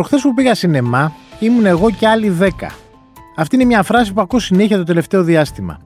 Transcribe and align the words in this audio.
Προχθές 0.00 0.22
που 0.22 0.34
πήγα 0.34 0.54
σινεμά, 0.54 1.12
ήμουν 1.38 1.66
εγώ 1.66 1.90
και 1.90 2.06
άλλοι 2.06 2.36
10. 2.40 2.50
Αυτή 3.36 3.54
είναι 3.54 3.64
μια 3.64 3.82
φράση 3.82 4.12
που 4.12 4.20
ακούω 4.20 4.38
συνέχεια 4.38 4.76
το 4.76 4.84
τελευταίο 4.84 5.22
διάστημα. 5.22 5.78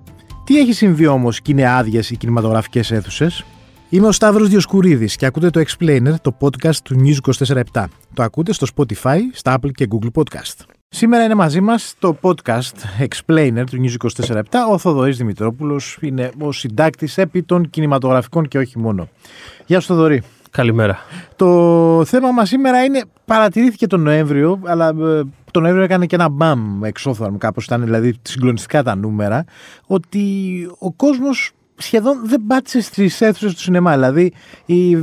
Τι 0.44 0.58
έχει 0.58 0.72
συμβεί 0.72 1.06
όμως 1.06 1.40
και 1.40 1.52
είναι 1.52 1.68
άδειες 1.70 2.10
οι 2.10 2.16
κινηματογραφικές 2.16 2.90
αίθουσες; 2.90 3.44
Είμαι 3.88 4.06
ο 4.06 4.12
Σταύρος 4.12 4.48
Διοσκουρίδης 4.48 5.16
και 5.16 5.26
ακούτε 5.26 5.50
το 5.50 5.60
Explainer, 5.60 6.14
το 6.22 6.36
podcast 6.40 6.76
του 6.76 6.96
News 7.04 7.32
24 7.46 7.84
Το 8.14 8.22
ακούτε 8.22 8.52
στο 8.52 8.66
Spotify, 8.76 9.18
στα 9.32 9.58
Apple 9.58 9.70
και 9.70 9.88
Google 9.90 10.22
Podcast. 10.22 10.56
Σήμερα 10.88 11.24
είναι 11.24 11.34
μαζί 11.34 11.60
μας 11.60 11.94
το 11.98 12.16
podcast 12.20 13.04
Explainer 13.08 13.64
του 13.70 13.84
News 13.84 14.08
24 14.26 14.42
Ο 14.70 14.78
Θοδωρής 14.78 15.16
Δημητρόπουλος 15.16 15.98
είναι 16.00 16.30
ο 16.40 16.52
συντάκτης 16.52 17.18
επί 17.18 17.42
των 17.42 17.70
κινηματογραφικών 17.70 18.48
και 18.48 18.58
όχι 18.58 18.78
μόνο. 18.78 19.08
Γεια 19.66 19.80
σου 19.80 19.86
Θοδωρή. 19.86 20.22
Καλημέρα. 20.56 20.98
Το 21.36 22.04
θέμα 22.04 22.30
μας 22.30 22.48
σήμερα 22.48 22.84
είναι, 22.84 23.02
παρατηρήθηκε 23.24 23.86
τον 23.86 24.00
Νοέμβριο, 24.00 24.60
αλλά 24.64 24.88
ε, 24.88 25.22
τον 25.50 25.62
Νοέμβριο 25.62 25.84
έκανε 25.84 26.06
και 26.06 26.14
ένα 26.14 26.28
μπαμ 26.28 26.84
εξώθαρμο 26.84 27.38
κάπως, 27.38 27.64
ήταν 27.64 27.84
δηλαδή 27.84 28.14
συγκλονιστικά 28.22 28.82
τα 28.82 28.94
νούμερα, 28.94 29.44
ότι 29.86 30.20
ο 30.78 30.92
κόσμος 30.92 31.52
σχεδόν 31.76 32.20
δεν 32.24 32.42
πάτησε 32.46 32.80
στις 32.80 33.20
αίθουσες 33.20 33.54
του 33.54 33.60
σινεμά. 33.60 33.92
Δηλαδή, 33.92 34.32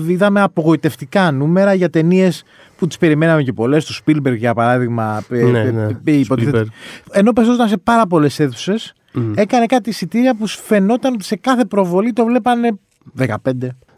είδαμε 0.07 0.41
απογοητευτικά 0.41 1.31
νούμερα 1.31 1.73
για 1.73 1.89
ταινίες 1.89 2.43
που 2.77 2.87
τις 2.87 2.97
περιμέναμε 2.97 3.43
και 3.43 3.53
πολλές. 3.53 3.85
Του 3.85 3.93
Spielberg, 3.93 4.37
για 4.37 4.53
παράδειγμα. 4.53 5.23
Ε, 5.29 5.43
ναι, 5.43 5.63
ναι. 5.63 5.87
Spielberg. 6.05 6.65
Ενώ 7.11 7.33
παίζονταν 7.33 7.67
σε 7.67 7.77
πάρα 7.77 8.07
πολλές 8.07 8.39
αίθουσες, 8.39 8.93
έκανε 9.35 9.65
κάτι 9.65 9.89
εισιτήρια 9.89 10.35
που 10.35 10.47
φαινόταν 10.47 11.13
ότι 11.13 11.23
σε 11.23 11.35
κάθε 11.35 11.65
προβολή 11.65 12.13
το 12.13 12.25
βλέπανε 12.25 12.79
15, 13.17 13.25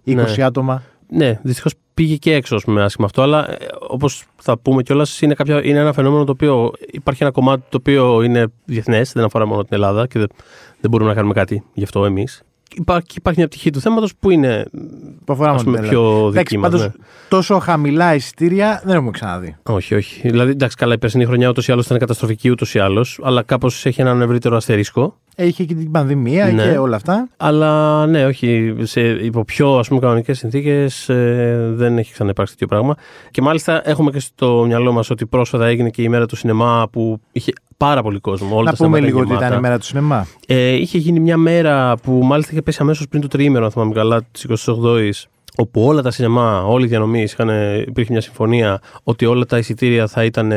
20 0.05 0.15
ναι. 0.15 0.43
άτομα. 0.43 0.83
Ναι, 1.15 1.39
δυστυχώς 1.43 1.73
πήγε 1.93 2.15
και 2.15 2.33
έξω 2.33 2.59
με 2.65 2.83
άσχημα 2.83 3.05
αυτό, 3.05 3.21
αλλά 3.21 3.51
ε, 3.51 3.57
όπως 3.87 4.25
θα 4.35 4.57
πούμε 4.57 4.83
κιόλας, 4.83 5.21
είναι, 5.21 5.35
είναι 5.63 5.79
ένα 5.79 5.93
φαινόμενο 5.93 6.23
το 6.23 6.31
οποίο 6.31 6.71
υπάρχει 6.91 7.23
ένα 7.23 7.31
κομμάτι 7.31 7.63
το 7.69 7.77
οποίο 7.77 8.21
είναι 8.21 8.47
διεθνές, 8.65 9.11
δεν 9.11 9.23
αφορά 9.23 9.45
μόνο 9.45 9.63
την 9.63 9.73
Ελλάδα 9.73 10.07
και 10.07 10.19
δεν, 10.19 10.27
δεν 10.81 10.89
μπορούμε 10.91 11.09
να 11.09 11.15
κάνουμε 11.15 11.33
κάτι 11.33 11.63
γι' 11.73 11.83
αυτό 11.83 12.05
εμείς 12.05 12.43
υπάρχει, 12.75 13.07
υπάρχει 13.13 13.39
μια 13.39 13.47
πτυχή 13.47 13.69
του 13.69 13.79
θέματος 13.79 14.15
που 14.15 14.29
είναι 14.29 14.65
που 15.25 15.33
αφορά 15.33 15.51
ας 15.51 15.63
πούμε, 15.63 15.79
πιο 15.81 16.29
δική 16.31 16.57
μας. 16.57 16.73
Ναι. 16.73 16.91
Τόσο 17.29 17.59
χαμηλά 17.59 18.15
εισιτήρια 18.15 18.81
δεν 18.85 18.95
έχουμε 18.95 19.11
ξαναδεί. 19.11 19.55
Όχι, 19.63 19.95
όχι. 19.95 20.29
Δηλαδή, 20.29 20.51
εντάξει, 20.51 20.75
καλά, 20.75 20.93
η 20.93 20.97
περσινή 20.97 21.25
χρονιά 21.25 21.49
ούτως 21.49 21.67
ή 21.67 21.71
άλλως 21.71 21.85
ήταν 21.85 21.97
καταστροφική 21.97 22.49
ούτως 22.49 22.73
ή 22.73 22.79
άλλως, 22.79 23.19
αλλά 23.23 23.43
κάπως 23.43 23.85
έχει 23.85 24.01
έναν 24.01 24.21
ευρύτερο 24.21 24.55
αστερίσκο. 24.55 25.17
Είχε 25.37 25.63
και 25.63 25.75
την 25.75 25.91
πανδημία 25.91 26.51
ναι. 26.51 26.63
και 26.63 26.77
όλα 26.77 26.95
αυτά. 26.95 27.27
Αλλά 27.37 28.05
ναι, 28.05 28.25
όχι. 28.25 28.75
Σε, 28.81 29.01
υπό 29.01 29.43
πιο 29.43 29.77
ας 29.77 29.87
πούμε, 29.87 29.99
κανονικές 29.99 30.37
συνθήκες 30.37 31.09
ε, 31.09 31.71
δεν 31.73 31.97
έχει 31.97 32.13
ξαναυπάρξει 32.13 32.53
τέτοιο 32.53 32.67
πράγμα. 32.67 32.95
Και 33.31 33.41
μάλιστα 33.41 33.89
έχουμε 33.89 34.11
και 34.11 34.19
στο 34.19 34.63
μυαλό 34.67 34.91
μας 34.91 35.09
ότι 35.09 35.25
πρόσφατα 35.25 35.65
έγινε 35.65 35.89
και 35.89 36.01
η 36.01 36.09
μέρα 36.09 36.25
του 36.25 36.35
σινεμά 36.35 36.87
που 36.91 37.19
είχε 37.31 37.53
πάρα 37.77 38.01
πολύ 38.01 38.19
κόσμο. 38.19 38.55
Όλα 38.55 38.71
Να 38.71 38.77
πούμε 38.77 38.99
λίγο 38.99 39.19
ότι 39.19 39.33
ήταν 39.33 39.53
η 39.53 39.59
μέρα 39.59 39.77
του 39.77 39.85
σινεμά. 39.85 40.27
Ε, 40.47 40.71
είχε 40.71 40.97
γίνει 40.97 41.19
μια 41.19 41.37
μέρα 41.37 41.97
που 41.97 42.11
μάλιστα 42.11 42.51
είχε 42.51 42.61
πέσει 42.61 42.77
αμέσως 42.81 43.07
πριν 43.07 43.21
το 43.21 43.27
τριήμερο, 43.27 43.65
αν 43.65 43.71
θυμάμαι 43.71 43.93
καλά, 43.93 44.21
της 44.31 44.45
28η 44.67 45.09
όπου 45.57 45.81
όλα 45.85 46.01
τα 46.01 46.11
σινεμά, 46.11 46.63
όλοι 46.65 46.85
οι 46.85 46.87
διανομή 46.87 47.27
υπήρχε 47.87 48.11
μια 48.11 48.21
συμφωνία 48.21 48.81
ότι 49.03 49.25
όλα 49.25 49.45
τα 49.45 49.57
εισιτήρια 49.57 50.07
θα 50.07 50.23
ήταν 50.23 50.51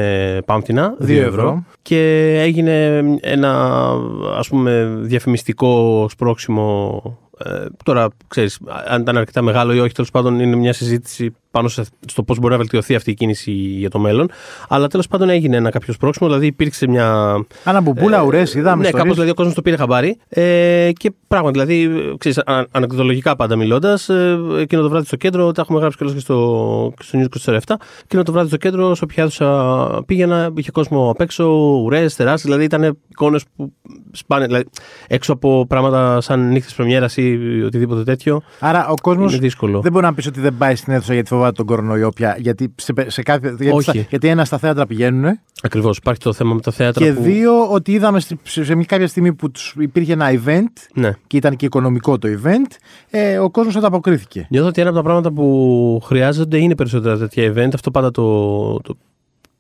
πάμπτυνα, 0.45 0.97
2 1.01 1.09
ευρώ. 1.09 1.65
Και 1.83 2.33
έγινε 2.41 3.05
ένα 3.21 3.93
ας 4.37 4.49
πούμε 4.49 4.97
διαφημιστικό 5.01 6.07
σπρόξιμο. 6.11 7.03
Ε, 7.45 7.67
τώρα 7.85 8.09
ξέρεις, 8.29 8.61
αν 8.89 9.01
ήταν 9.01 9.17
αρκετά 9.17 9.43
μεγάλο 9.43 9.75
ή 9.75 9.79
όχι, 9.79 9.95
τέλος 9.95 10.11
πάντων 10.11 10.41
είναι 10.41 10.57
μια 10.57 10.73
συζήτηση 10.73 11.35
πάνω 11.57 11.69
στο 12.07 12.23
πώς 12.23 12.39
μπορεί 12.39 12.53
να 12.53 12.59
βελτιωθεί 12.59 12.95
αυτή 12.95 13.11
η 13.11 13.15
κίνηση 13.15 13.51
για 13.53 13.91
το 13.91 13.99
μέλλον. 13.99 14.31
Αλλά 14.69 14.87
τέλος 14.89 15.07
πάντων 15.07 15.29
έγινε 15.29 15.57
ένα 15.57 15.71
κάποιος 15.71 15.97
πρόξιμο, 15.97 16.29
δηλαδή 16.29 16.47
υπήρξε 16.47 16.89
μια. 16.89 17.37
Ένα 17.65 17.81
μπουμπούλα, 17.81 18.19
ε, 18.19 18.23
ουρές, 18.23 18.55
είδαμε. 18.55 18.83
Ναι, 18.83 18.91
κάπως 18.91 19.13
δηλαδή 19.13 19.31
ο 19.31 19.35
κόσμος 19.35 19.55
το 19.55 19.63
πήρε 19.63 19.77
χαμπάρι. 19.77 20.19
Ε, 20.29 20.91
και 20.93 21.13
πράγματι, 21.29 21.59
δηλαδή, 21.59 22.01
ξέρεις, 22.19 22.43
ανεκδοτολογικά 22.71 23.37
πάντα 23.37 23.57
μιλώντας, 23.57 24.09
ε, 24.09 24.39
εκείνο 24.59 24.83
το 24.83 24.89
βράδυ 24.89 25.07
στο 25.07 25.17
κέντρο, 25.17 25.53
τα 25.53 25.61
έχουμε 25.61 25.79
γράψει 25.79 25.97
κιόλας 25.97 26.15
και 26.15 26.21
στο, 26.21 26.93
και 26.97 27.03
στο 27.03 27.19
News 27.19 27.55
24 27.55 27.77
Εκείνο 28.05 28.23
το 28.23 28.33
βράδυ 28.33 28.49
στο 28.49 28.57
κέντρο, 28.57 28.95
σε 28.95 29.05
όποια 29.05 29.23
αίθουσα 29.23 30.03
πήγαινα, 30.07 30.51
είχε 30.55 30.71
κόσμο 30.71 31.11
απ' 31.11 31.21
έξω, 31.21 31.45
ουρές, 31.85 32.17
τεράστιες, 32.17 32.43
δηλαδή 32.43 32.65
ήταν 32.65 32.99
εικόνες 33.09 33.45
που 33.57 33.73
σπάνε. 34.13 34.47
Δηλαδή, 34.47 34.65
έξω 35.07 35.33
από 35.33 35.67
πράγματα 35.69 36.21
σαν 36.21 36.49
νύχτες 36.49 36.75
πρεμιέρας 36.75 37.17
ή 37.17 37.39
οτιδήποτε 37.65 38.03
τέτοιο. 38.03 38.43
Άρα 38.61 38.89
ο 38.89 38.95
κόσμος 39.03 39.39
δεν 39.39 39.93
μπορεί 39.93 40.05
να 40.05 40.15
πεις 40.15 40.27
ότι 40.27 40.41
δεν 40.41 40.57
πάει 40.59 40.75
στην 40.75 40.93
αίθουσα 40.93 41.15
γιατί 41.15 41.29
φοβάται 41.29 41.46
τον 41.53 41.67
κορονοϊό 41.67 42.09
πια. 42.09 42.37
Γιατί, 42.39 42.75
σε, 42.77 42.93
σε 43.07 43.23
κάθε, 43.23 43.57
γιατί, 43.61 43.83
στα, 43.83 43.93
γιατί 43.93 44.29
ένα 44.29 44.45
στα 44.45 44.59
θέατρα 44.59 44.87
πηγαίνουν. 44.87 45.39
Ακριβώς. 45.63 45.97
Υπάρχει 45.97 46.21
το 46.21 46.33
θέμα 46.33 46.55
με 46.55 46.61
τα 46.61 46.71
θέατρα. 46.71 47.05
Και 47.05 47.13
που... 47.13 47.23
δύο, 47.23 47.71
ότι 47.71 47.93
είδαμε 47.93 48.21
σε, 48.21 48.39
σε 48.43 48.75
μια 48.75 48.85
κάποια 48.85 49.07
στιγμή 49.07 49.33
που 49.33 49.51
τους 49.51 49.75
υπήρχε 49.79 50.13
ένα 50.13 50.31
event 50.31 50.73
ναι. 50.95 51.11
και 51.27 51.37
ήταν 51.37 51.57
και 51.57 51.65
οικονομικό 51.67 52.19
το 52.19 52.29
event, 52.43 52.77
ε, 53.11 53.39
ο 53.39 53.51
κόσμος 53.51 53.77
ανταποκρίθηκε. 53.77 54.47
Νιώθω 54.51 54.69
ότι 54.69 54.81
ένα 54.81 54.91
από 54.91 54.99
τα 54.99 55.05
πράγματα 55.05 55.33
που 55.33 56.01
χρειάζονται 56.05 56.59
είναι 56.59 56.75
περισσότερα 56.75 57.19
τέτοια 57.19 57.53
event. 57.53 57.71
Αυτό 57.75 57.91
πάντα 57.91 58.11
το, 58.11 58.81
το 58.81 58.97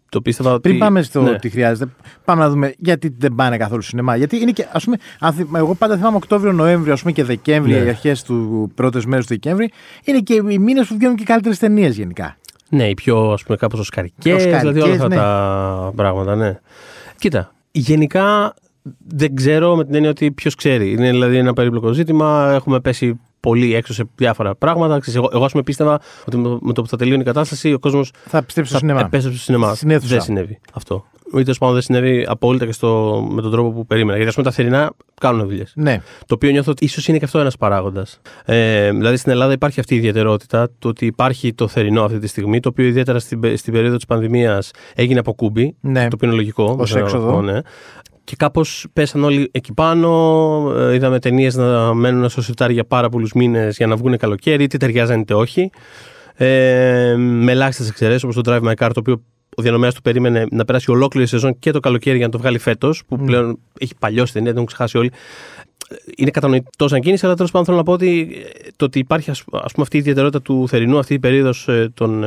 το 0.09 0.21
πίστευα 0.21 0.61
Πριν 0.61 0.79
πάμε 0.79 1.03
στο 1.03 1.23
ναι. 1.23 1.39
τι 1.39 1.49
χρειάζεται, 1.49 1.91
πάμε 2.25 2.43
να 2.43 2.51
δούμε 2.51 2.75
γιατί 2.79 3.15
δεν 3.19 3.35
πάνε 3.35 3.57
καθόλου 3.57 3.83
σινεμά. 3.83 4.17
Γιατί 4.17 4.37
είναι 4.37 4.51
και, 4.51 4.67
ας 4.73 4.85
πούμε, 4.85 4.97
εγώ 5.59 5.75
πάντα 5.75 5.97
θυμάμαι 5.97 6.17
Οκτώβριο-Νοέμβριο 6.17 6.93
ας 6.93 7.01
πούμε, 7.01 7.13
και 7.13 7.25
Δεκέμβριο, 7.25 7.79
ναι. 7.79 7.85
οι 7.85 7.89
αρχές 7.89 8.23
του 8.23 8.71
πρώτες 8.75 9.05
μέρες 9.05 9.27
του 9.27 9.33
Δεκέμβρη, 9.33 9.71
είναι 10.05 10.19
και 10.19 10.35
οι 10.35 10.59
μήνες 10.59 10.87
που 10.87 10.95
βγαίνουν 10.95 11.17
και 11.17 11.25
καλύτερες 11.25 11.59
ταινίες 11.59 11.97
γενικά. 11.97 12.37
Ναι, 12.69 12.89
οι 12.89 12.95
πιο 12.95 13.33
ας 13.33 13.43
πούμε 13.43 13.57
κάπως 13.57 13.81
οσκαρικές, 13.81 14.45
δηλαδή 14.45 14.81
όλα 14.81 14.93
αυτά 14.93 15.09
ναι. 15.09 15.15
τα 15.15 15.93
πράγματα, 15.97 16.37
ναι. 16.37 16.59
Κοίτα, 17.19 17.53
γενικά 17.71 18.55
δεν 19.07 19.35
ξέρω 19.35 19.77
με 19.77 19.85
την 19.85 19.95
έννοια 19.95 20.11
ότι 20.11 20.33
ποιος 20.33 20.55
ξέρει. 20.55 20.91
Είναι 20.91 21.11
δηλαδή 21.11 21.37
ένα 21.37 21.53
περίπλοκο 21.53 21.93
ζήτημα. 21.93 22.53
Έχουμε 22.55 22.81
πέσει 22.81 23.21
πολύ 23.49 23.75
έξω 23.75 23.93
σε 23.93 24.05
διάφορα 24.15 24.55
πράγματα. 24.55 25.01
εγώ, 25.15 25.31
εγώ, 25.33 25.45
ας 25.45 25.51
πούμε, 25.51 25.63
πίστευα 25.63 26.01
ότι 26.27 26.37
με 26.37 26.73
το 26.73 26.83
που 26.83 26.89
θα 26.89 26.97
τελειώνει 26.97 27.21
η 27.21 27.25
κατάσταση 27.25 27.73
ο 27.73 27.79
κόσμος 27.79 28.11
θα 28.27 28.39
επιστρέψει 28.39 28.71
στο 28.71 28.81
σινεμά. 28.81 29.01
Επέστρεψε 29.01 29.39
στο 29.39 29.45
σινεμά. 29.45 29.77
Δεν 30.03 30.21
συνέβη 30.21 30.61
αυτό. 30.73 31.05
Ή 31.27 31.43
τέλος 31.43 31.59
πάντων 31.59 31.75
δεν 31.75 31.83
συνέβη 31.83 32.27
απόλυτα 32.29 32.67
και 32.67 32.73
στο, 32.73 33.23
με 33.31 33.43
τον 33.43 33.51
τρόπο 33.51 33.71
που 33.71 33.87
περίμενα. 33.87 34.13
Γιατί 34.13 34.29
ας 34.29 34.35
πούμε 34.35 34.47
τα 34.47 34.55
θερινά 34.55 34.93
κάνουν 35.21 35.47
δουλειές. 35.47 35.73
Ναι. 35.77 36.01
Το 36.27 36.35
οποίο 36.35 36.51
νιώθω 36.51 36.71
ότι 36.71 36.85
ίσως 36.85 37.09
είναι 37.09 37.19
και 37.19 37.25
αυτό 37.25 37.39
ένας 37.39 37.57
παράγοντας. 37.57 38.21
Ε, 38.45 38.91
δηλαδή 38.91 39.17
στην 39.17 39.33
Ελλάδα 39.33 39.53
υπάρχει 39.53 39.81
αυτή 39.81 39.95
η 39.95 39.97
ιδιαιτερότητα 39.97 40.69
το 40.79 40.89
ότι 40.89 41.07
υπάρχει 41.07 41.55
το 41.55 41.69
θερινό 41.69 42.03
αυτή 42.03 42.19
τη 42.19 42.27
στιγμή, 42.27 42.61
το 42.61 42.69
οποίο 42.69 42.87
ιδιαίτερα 42.87 43.19
στην, 43.19 43.57
στην 43.57 43.73
περίοδο 43.73 43.97
της 43.97 44.07
πανδημίας 44.07 44.71
έγινε 44.95 45.19
από 45.19 45.35
κούμπι. 45.35 45.77
Ναι. 45.81 46.01
Το 46.01 46.11
οποίο 46.15 46.29
είναι 46.29 46.37
λογικό. 46.37 46.77
Ω 46.79 46.99
έξοδο. 46.99 47.43
Ναι 47.43 47.61
και 48.27 48.37
κάπως 48.37 48.87
πέσαν 48.93 49.25
όλοι 49.25 49.49
εκεί 49.53 49.73
πάνω. 49.73 50.09
Ε, 50.77 50.95
είδαμε 50.95 51.19
ταινίες 51.19 51.55
να 51.55 51.95
μένουν 51.95 52.29
στο 52.29 52.43
σιρτάρι 52.43 52.73
για 52.73 52.85
πάρα 52.85 53.09
πολλούς 53.09 53.33
μήνες 53.33 53.77
για 53.77 53.87
να 53.87 53.97
βγουν 53.97 54.17
καλοκαίρι, 54.17 54.63
είτε 54.65 54.77
ταιριάζαν 54.77 55.21
είτε 55.21 55.35
όχι. 55.35 55.71
Ε, 56.35 57.15
με 57.17 57.53
ελάχιστες 57.53 57.89
εξαιρέσεις 57.89 58.23
όπως 58.23 58.35
το 58.35 58.43
Drive 58.47 58.69
My 58.69 58.75
Car, 58.85 58.91
το 58.93 59.01
οποίο 59.01 59.23
ο 59.57 59.63
διανομέας 59.63 59.95
του 59.95 60.03
περίμενε 60.03 60.47
να 60.51 60.65
περάσει 60.65 60.91
ολόκληρη 60.91 61.27
σεζόν 61.27 61.59
και 61.59 61.71
το 61.71 61.81
καλοκαίρι 61.81 62.17
για 62.17 62.27
να 62.27 62.33
το 62.33 62.39
βγάλει 62.39 62.59
φέτος, 62.59 63.03
που 63.07 63.17
mm. 63.21 63.25
πλέον 63.27 63.59
έχει 63.79 63.95
παλιώσει 63.99 64.33
ταινία, 64.33 64.49
δεν 64.49 64.57
έχουν 64.57 64.67
ξεχάσει 64.67 64.99
όλοι. 64.99 65.13
Είναι 66.17 66.31
κατανοητός 66.31 66.91
σαν 66.91 67.01
κίνηση, 67.01 67.27
αλλά 67.27 67.35
τέλος 67.35 67.51
πάντων 67.51 67.67
θέλω 67.67 67.77
να 67.77 67.83
πω 67.83 67.93
ότι 67.93 68.29
το 68.77 68.85
ότι 68.85 68.99
υπάρχει 68.99 69.31
ας, 69.31 69.45
πούμε, 69.45 69.63
αυτή 69.81 69.97
η 69.97 69.99
ιδιαιτερότητα 69.99 70.43
του 70.43 70.69
θερινού, 70.69 70.99
αυτή 70.99 71.15
η 71.15 71.19
περίοδος 71.19 71.69
ε, 71.69 71.91
των 71.95 72.25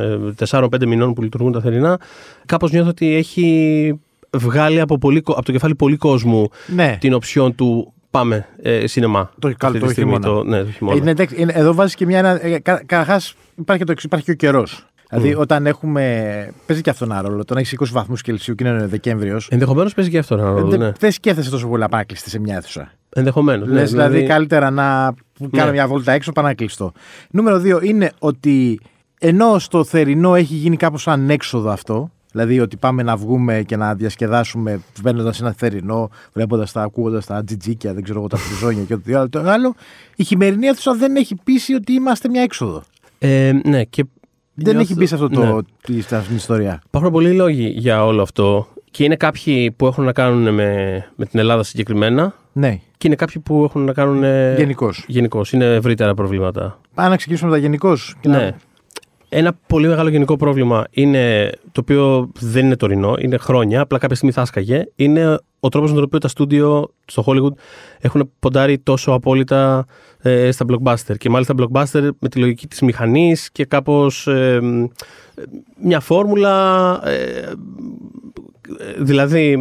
4-5 0.48 0.86
μηνών 0.86 1.12
που 1.12 1.22
λειτουργούν 1.22 1.52
τα 1.52 1.60
θερινά, 1.60 2.00
κάπως 2.46 2.70
νιώθω 2.70 2.88
ότι 2.88 3.14
έχει 3.14 4.00
βγάλει 4.36 4.80
από, 4.80 4.98
πολύ, 4.98 5.22
από 5.26 5.42
το 5.42 5.52
κεφάλι 5.52 5.74
πολύ 5.74 5.96
κόσμου 5.96 6.50
ναι. 6.66 6.96
την 7.00 7.14
οψιόν 7.14 7.54
του 7.54 7.92
πάμε 8.10 8.46
ε, 8.62 8.86
σινεμά. 8.86 9.30
Το, 9.38 9.52
καλό, 9.56 9.78
το, 9.78 9.88
στιγμή, 9.88 10.18
το, 10.18 10.44
ναι, 10.44 10.62
το 10.62 10.70
χειμώνα. 10.70 10.96
Είναι, 10.96 11.26
είναι, 11.36 11.52
εδώ 11.56 11.74
βάζεις 11.74 11.94
και 11.94 12.06
μια. 12.06 12.38
Ε, 12.42 12.58
Καταρχάς 12.58 13.34
υπάρχει, 13.56 13.84
και 13.84 13.94
υπάρχει 14.02 14.24
και 14.24 14.30
ο 14.30 14.34
καιρός. 14.34 14.84
Δηλαδή, 15.10 15.34
mm. 15.36 15.40
όταν 15.40 15.66
έχουμε. 15.66 16.54
Παίζει 16.66 16.82
και 16.82 16.90
αυτό 16.90 17.04
ένα 17.04 17.22
ρόλο. 17.22 17.38
Όταν 17.40 17.56
έχεις 17.56 17.76
20 17.80 17.86
βαθμούς 17.92 18.22
Κελσίου 18.22 18.54
και 18.54 18.68
είναι 18.68 18.86
Δεκέμβριος. 18.86 19.48
Ενδεχομένως 19.50 19.94
παίζει 19.94 20.10
και 20.10 20.18
αυτό 20.18 20.34
ένα 20.34 20.50
ρόλο. 20.50 20.76
Ναι. 20.76 20.92
Δεν 20.98 21.12
σκέφτεσαι 21.12 21.50
τόσο 21.50 21.68
πολύ 21.68 21.84
να 21.90 22.04
κλειστεί 22.04 22.30
σε 22.30 22.38
μια 22.38 22.56
αίθουσα. 22.56 22.92
Ενδεχομένως. 23.08 23.68
Ναι, 23.68 23.84
δηλαδή, 23.84 23.90
δηλαδή, 23.90 24.26
καλύτερα 24.26 24.70
να 24.70 25.14
κάνω 25.50 25.66
ναι. 25.66 25.70
μια 25.70 25.86
βόλτα 25.86 26.12
έξω 26.12 26.32
πάνω 26.32 26.48
να 26.48 26.54
κλειστώ. 26.54 26.92
Νούμερο 27.30 27.62
2 27.64 27.82
είναι 27.82 28.12
ότι 28.18 28.80
ενώ 29.18 29.58
στο 29.58 29.84
θερινό 29.84 30.34
έχει 30.34 30.54
γίνει 30.54 30.76
κάπως 30.76 31.08
ανέξοδο 31.08 31.70
αυτό, 31.70 32.10
Δηλαδή 32.32 32.60
ότι 32.60 32.76
πάμε 32.76 33.02
να 33.02 33.16
βγούμε 33.16 33.62
και 33.62 33.76
να 33.76 33.94
διασκεδάσουμε 33.94 34.80
μπαίνοντα 35.02 35.32
σε 35.32 35.42
ένα 35.42 35.52
θερινό, 35.52 36.10
βλέποντας 36.32 36.72
τα, 36.72 36.82
ακούγοντας 36.82 37.26
τα 37.26 37.44
τζιτζίκια, 37.44 37.94
δεν 37.94 38.02
ξέρω 38.02 38.18
εγώ, 38.18 38.28
τα 38.28 38.36
φριζόνια 38.36 38.82
και 38.82 38.94
ό,τι 38.94 39.14
άλλο. 39.14 39.28
Το 39.28 39.40
άλλο. 39.40 39.74
Η 40.16 40.24
χειμερινή 40.24 40.66
αίθουσα 40.66 40.94
δεν 40.94 41.16
έχει 41.16 41.34
πείσει 41.44 41.74
ότι 41.74 41.92
είμαστε 41.92 42.28
μια 42.28 42.42
έξοδο. 42.42 42.82
Ε, 43.18 43.52
ναι, 43.64 43.84
και. 43.84 44.04
Δεν 44.54 44.78
έχει 44.78 44.94
μπει 44.94 45.06
σε 45.06 45.14
αυτό 45.14 45.28
το, 45.28 45.62
ναι. 45.88 46.00
στην 46.00 46.36
ιστορία. 46.36 46.82
Υπάρχουν 46.86 47.12
πολλοί 47.12 47.32
λόγοι 47.32 47.72
για 47.76 48.04
όλο 48.04 48.22
αυτό. 48.22 48.68
Και 48.90 49.04
είναι 49.04 49.16
κάποιοι 49.16 49.70
που 49.70 49.86
έχουν 49.86 50.04
να 50.04 50.12
κάνουν 50.12 50.54
με, 50.54 51.04
με 51.16 51.26
την 51.26 51.38
Ελλάδα 51.38 51.62
συγκεκριμένα. 51.62 52.34
Ναι. 52.52 52.80
Και 52.98 53.06
είναι 53.06 53.16
κάποιοι 53.16 53.42
που 53.42 53.64
έχουν 53.64 53.84
να 53.84 53.92
κάνουν. 53.92 54.22
Γενικώς. 54.56 55.04
Γενικώς. 55.08 55.52
Είναι 55.52 55.74
ευρύτερα 55.74 56.14
προβλήματα. 56.14 56.78
Πάμε 56.94 57.08
να 57.08 57.16
ξεκινήσουμε 57.16 57.50
τα 57.50 57.56
γενικώς. 57.56 58.16
Ναι. 58.26 58.56
Ένα 59.32 59.58
πολύ 59.66 59.88
μεγάλο 59.88 60.08
γενικό 60.08 60.36
πρόβλημα 60.36 60.84
είναι 60.90 61.50
το 61.72 61.80
οποίο 61.80 62.30
δεν 62.38 62.64
είναι 62.64 62.76
τωρινό, 62.76 63.16
είναι 63.18 63.36
χρόνια, 63.36 63.80
απλά 63.80 63.98
κάποια 63.98 64.16
στιγμή 64.16 64.34
θα 64.34 64.40
άσκαγε. 64.40 64.84
Είναι 64.94 65.38
ο 65.60 65.68
τρόπος 65.68 65.88
με 65.90 65.94
τον 65.94 66.04
οποίο 66.04 66.18
τα 66.18 66.28
στούντιο 66.28 66.90
στο 67.04 67.24
Hollywood 67.26 67.52
έχουν 68.00 68.30
ποντάρει 68.38 68.78
τόσο 68.78 69.12
απόλυτα 69.12 69.86
ε, 70.22 70.50
στα 70.50 70.64
blockbuster. 70.68 71.16
Και 71.18 71.30
μάλιστα 71.30 71.54
blockbuster 71.58 72.08
με 72.18 72.28
τη 72.28 72.38
λογική 72.38 72.66
της 72.66 72.80
μηχανής 72.80 73.50
και 73.50 73.64
κάπως 73.64 74.26
ε, 74.26 74.60
μια 75.82 76.00
φόρμουλα. 76.00 77.08
Ε, 77.08 77.52
δηλαδή, 78.98 79.58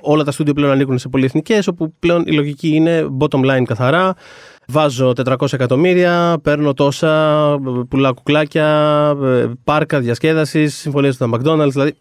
όλα 0.00 0.24
τα 0.24 0.30
στούντιο 0.30 0.54
πλέον 0.54 0.70
ανήκουν 0.72 0.98
σε 0.98 1.08
πολυεθνικές, 1.08 1.66
όπου 1.66 1.94
πλέον 1.98 2.22
η 2.26 2.32
λογική 2.32 2.68
είναι 2.68 3.06
bottom 3.18 3.40
line 3.40 3.62
καθαρά. 3.64 4.14
Βάζω 4.68 5.12
400 5.24 5.52
εκατομμύρια, 5.52 6.38
παίρνω 6.42 6.74
τόσα, 6.74 7.56
πουλάω 7.88 8.14
κουκλάκια, 8.14 9.14
πάρκα 9.64 10.00
διασκέδασης, 10.00 10.76
συμφωνίες 10.76 11.18
με 11.18 11.28
τα 11.28 11.38
McDonald's. 11.38 11.70
Δηλαδή 11.70 11.94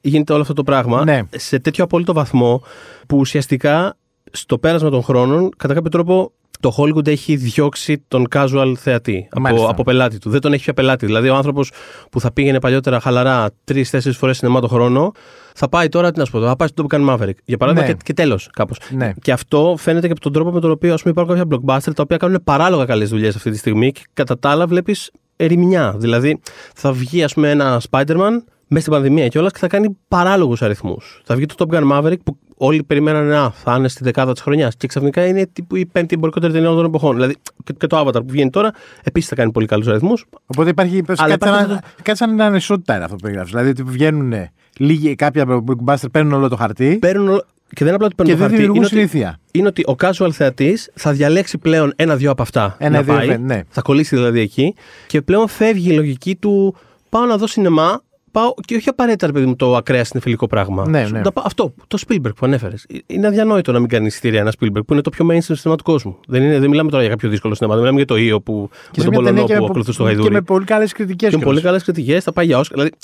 γίνεται 0.00 0.32
όλο 0.32 0.42
αυτό 0.42 0.54
το 0.54 0.62
πράγμα 0.62 1.04
Ναι. 1.04 1.20
σε 1.30 1.58
τέτοιο 1.58 1.84
απόλυτο 1.84 2.12
βαθμό 2.12 2.62
που 3.08 3.16
ουσιαστικά 3.18 3.96
στο 4.30 4.58
πέρασμα 4.58 4.90
των 4.90 5.02
χρόνων, 5.02 5.50
κατά 5.56 5.74
κάποιο 5.74 5.90
τρόπο, 5.90 6.32
το 6.60 6.74
Hollywood 6.78 7.06
έχει 7.06 7.36
διώξει 7.36 8.04
τον 8.08 8.26
casual 8.34 8.72
θεατή 8.76 9.26
από, 9.30 9.40
Μάλιστα. 9.40 9.70
από 9.70 9.82
πελάτη 9.82 10.18
του. 10.18 10.30
Δεν 10.30 10.40
τον 10.40 10.52
έχει 10.52 10.62
πια 10.62 10.74
πελάτη. 10.74 11.06
Δηλαδή, 11.06 11.28
ο 11.28 11.34
άνθρωπος 11.34 11.70
που 12.10 12.20
θα 12.20 12.32
πήγαινε 12.32 12.60
παλιότερα 12.60 13.00
χαλαρά 13.00 13.50
τρει-τέσσερι 13.64 14.14
φορές 14.14 14.36
σινεμά 14.36 14.60
το 14.60 14.68
χρόνο, 14.68 15.12
θα 15.54 15.68
πάει 15.68 15.88
τώρα, 15.88 16.10
τι 16.10 16.18
να 16.18 16.24
σου 16.24 16.30
πω, 16.32 16.40
θα 16.46 16.56
πάει 16.56 16.68
στο 16.68 16.86
Top 16.88 16.94
Gun 16.96 17.08
Maverick. 17.10 17.34
Για 17.44 17.56
παράδειγμα, 17.56 17.86
Ναι. 17.88 17.92
και, 17.94 18.00
και 18.04 18.12
τέλος 18.12 18.48
κάπως. 18.52 18.78
Ναι. 18.90 19.12
Και 19.22 19.32
αυτό 19.32 19.74
φαίνεται 19.78 20.06
και 20.06 20.12
από 20.12 20.20
τον 20.20 20.32
τρόπο 20.32 20.50
με 20.50 20.60
τον 20.60 20.70
οποίο 20.70 20.94
ας 20.94 21.02
πούμε, 21.02 21.14
υπάρχουν 21.16 21.36
κάποια 21.36 21.58
blockbuster 21.58 21.94
τα 21.94 22.02
οποία 22.02 22.16
κάνουν 22.16 22.40
παράλογα 22.44 22.84
καλές 22.84 23.08
δουλειές 23.08 23.36
αυτή 23.36 23.50
τη 23.50 23.56
στιγμή 23.56 23.92
και 23.92 24.00
κατά 24.12 24.38
τα 24.38 24.50
άλλα 24.50 24.66
βλέπεις 24.66 25.10
ερημιά. 25.36 25.94
Δηλαδή, 25.98 26.40
θα 26.74 26.92
βγει 26.92 27.22
ας 27.22 27.34
πούμε, 27.34 27.50
ένα 27.50 27.80
Spider-Man 27.90 28.30
μέσα 28.68 28.80
στην 28.80 28.92
πανδημία 28.92 29.28
και 29.28 29.38
όλα 29.38 29.50
και 29.50 29.58
θα 29.58 29.66
κάνει 29.66 29.96
παράλογους 30.08 30.62
αριθμούς. 30.62 31.20
Θα 31.24 31.34
βγει 31.36 31.46
το 31.46 31.54
Top 31.58 31.74
Gun 31.74 31.92
Maverick 31.92 32.20
που 32.24 32.38
όλοι 32.56 32.82
περιμένανε 32.82 33.34
να 33.34 33.50
θα 33.50 33.74
είναι 33.76 33.88
στη 33.88 34.04
δεκάδα 34.04 34.32
της 34.32 34.42
χρονιάς 34.42 34.76
και 34.76 34.86
ξαφνικά 34.86 35.26
είναι 35.26 35.46
τύπου 35.52 35.76
η 35.76 35.86
πέμπτη 35.86 36.14
εμπορικότερη 36.14 36.52
ταινία 36.52 36.68
όλων 36.68 36.80
των 36.82 36.90
εποχών. 36.90 37.14
Δηλαδή, 37.14 37.34
και, 37.64 37.72
και 37.78 37.86
το 37.86 38.00
Avatar 38.00 38.12
που 38.12 38.26
βγαίνει 38.28 38.50
τώρα 38.50 38.70
επίσης 39.02 39.28
θα 39.28 39.34
κάνει 39.34 39.52
πολύ 39.52 39.66
καλούς 39.66 39.86
αριθμούς. 39.86 40.24
Οπότε 40.46 40.70
υπάρχει 40.70 41.02
πες, 41.02 41.18
Αλλά 41.20 41.36
κάτι, 41.36 41.48
υπάρχει 41.48 41.68
σαν, 41.70 41.80
κάτι 42.02 42.18
σαν 42.18 42.40
ανισότητα 42.40 42.94
είναι 42.94 43.04
αυτό 43.04 43.16
που 43.16 43.22
περιγράφεις. 43.22 43.50
Δηλαδή 43.52 43.70
ότι 43.70 43.82
βγαίνουν 43.82 44.32
λίγοι, 44.78 45.14
κάποια 45.14 45.44
blockbuster 45.46 46.10
παίρνουν 46.10 46.32
όλο 46.32 46.48
το 46.48 46.56
χαρτί 46.56 46.96
Παίρνουν 47.00 47.28
όλο- 47.28 47.44
και 47.68 47.84
δεν 47.84 47.86
είναι 47.86 47.94
απλά 47.94 48.06
ότι 48.06 48.14
παίρνουν 48.14 48.34
και 48.34 48.40
το 48.42 48.48
δεν 48.48 48.48
χαρτί. 48.48 48.56
δημιουργούν 48.56 48.76
Είναι 48.76 48.86
ότι, 48.86 48.94
συνήθεια. 49.10 49.38
είναι 49.52 49.66
ότι 49.68 49.82
ο 49.86 49.94
casual 50.02 50.30
θεατής 50.32 50.90
θα 50.94 51.12
διαλέξει 51.12 51.58
πλέον 51.58 51.92
ένα-δύο 51.96 52.30
από 52.30 52.42
αυτά. 52.42 52.76
να 52.80 52.86
Ένα-δύο, 52.86 53.14
πάει, 53.14 53.38
ναι. 53.38 53.60
Θα 53.68 53.82
κολλήσει 53.82 54.16
δηλαδή 54.16 54.40
εκεί 54.40 54.74
και 55.06 55.22
πλέον 55.22 55.48
φεύγει 55.48 55.90
η 55.92 55.94
λογική 55.96 56.36
του 56.36 56.76
πάω 57.08 57.24
να 57.24 57.36
δω 57.36 57.46
σινεμά. 57.46 58.00
Πάω 58.36 58.54
και 58.64 58.74
όχι 58.76 58.88
απαραίτητα, 58.88 59.26
ρε 59.26 59.32
παιδί 59.32 59.46
μου, 59.46 59.56
το 59.56 59.76
ακραία 59.76 60.04
συνεφιλικό 60.04 60.46
πράγμα. 60.46 60.88
Ναι, 60.88 61.04
Σου- 61.06 61.12
ναι. 61.12 61.22
τα 61.22 61.32
πάω- 61.32 61.46
αυτό, 61.46 61.74
το 61.86 61.98
Spielberg 62.06 62.34
που 62.36 62.46
ανέφερες. 62.46 62.86
Είναι 63.06 63.26
αδιανόητο 63.26 63.72
να 63.72 63.78
μην 63.78 63.88
κάνει 63.88 64.06
εισιτήρια 64.06 64.40
ένα 64.40 64.52
Spielberg 64.60 64.84
που 64.86 64.92
είναι 64.92 65.00
το 65.02 65.10
πιο 65.10 65.26
mainstream 65.30 65.40
σινεμά 65.40 65.76
του 65.76 65.82
κόσμου. 65.84 66.16
Δεν, 66.26 66.42
είναι, 66.42 66.58
δεν 66.58 66.70
μιλάμε 66.70 66.90
τώρα 66.90 67.02
για 67.02 67.10
κάποιο 67.12 67.28
δύσκολο 67.28 67.54
σινεμά. 67.54 67.74
Δεν 67.74 67.82
μιλάμε 67.82 68.04
για 68.04 68.14
το 68.16 68.22
Ίο 68.22 68.40
που 68.40 68.68
Και 68.72 68.76
με 68.96 69.02
σε 69.02 69.10
τον 69.10 69.22
μια 69.22 69.32
ταινία 69.32 69.32
Πολωνό 69.32 69.46
και, 69.46 69.54
που 69.54 69.60
με, 69.60 69.66
ακολουθεί 69.68 69.92
στο 69.92 70.02
και 70.02 70.08
Γαϊδούρι. 70.08 70.32
με 70.32 70.40
πολύ 70.40 70.64
καλές 70.64 70.92
κριτικές. 70.92 71.30
Και 71.30 71.36
με 71.36 71.44
πολύ 71.44 71.60
καλές 71.60 71.84
κριτικές, 71.84 72.24
θα 72.24 72.32
πάει 72.32 72.46
για 72.46 72.58
Όσκαρ. 72.58 72.76
Δηλαδή, 72.78 72.96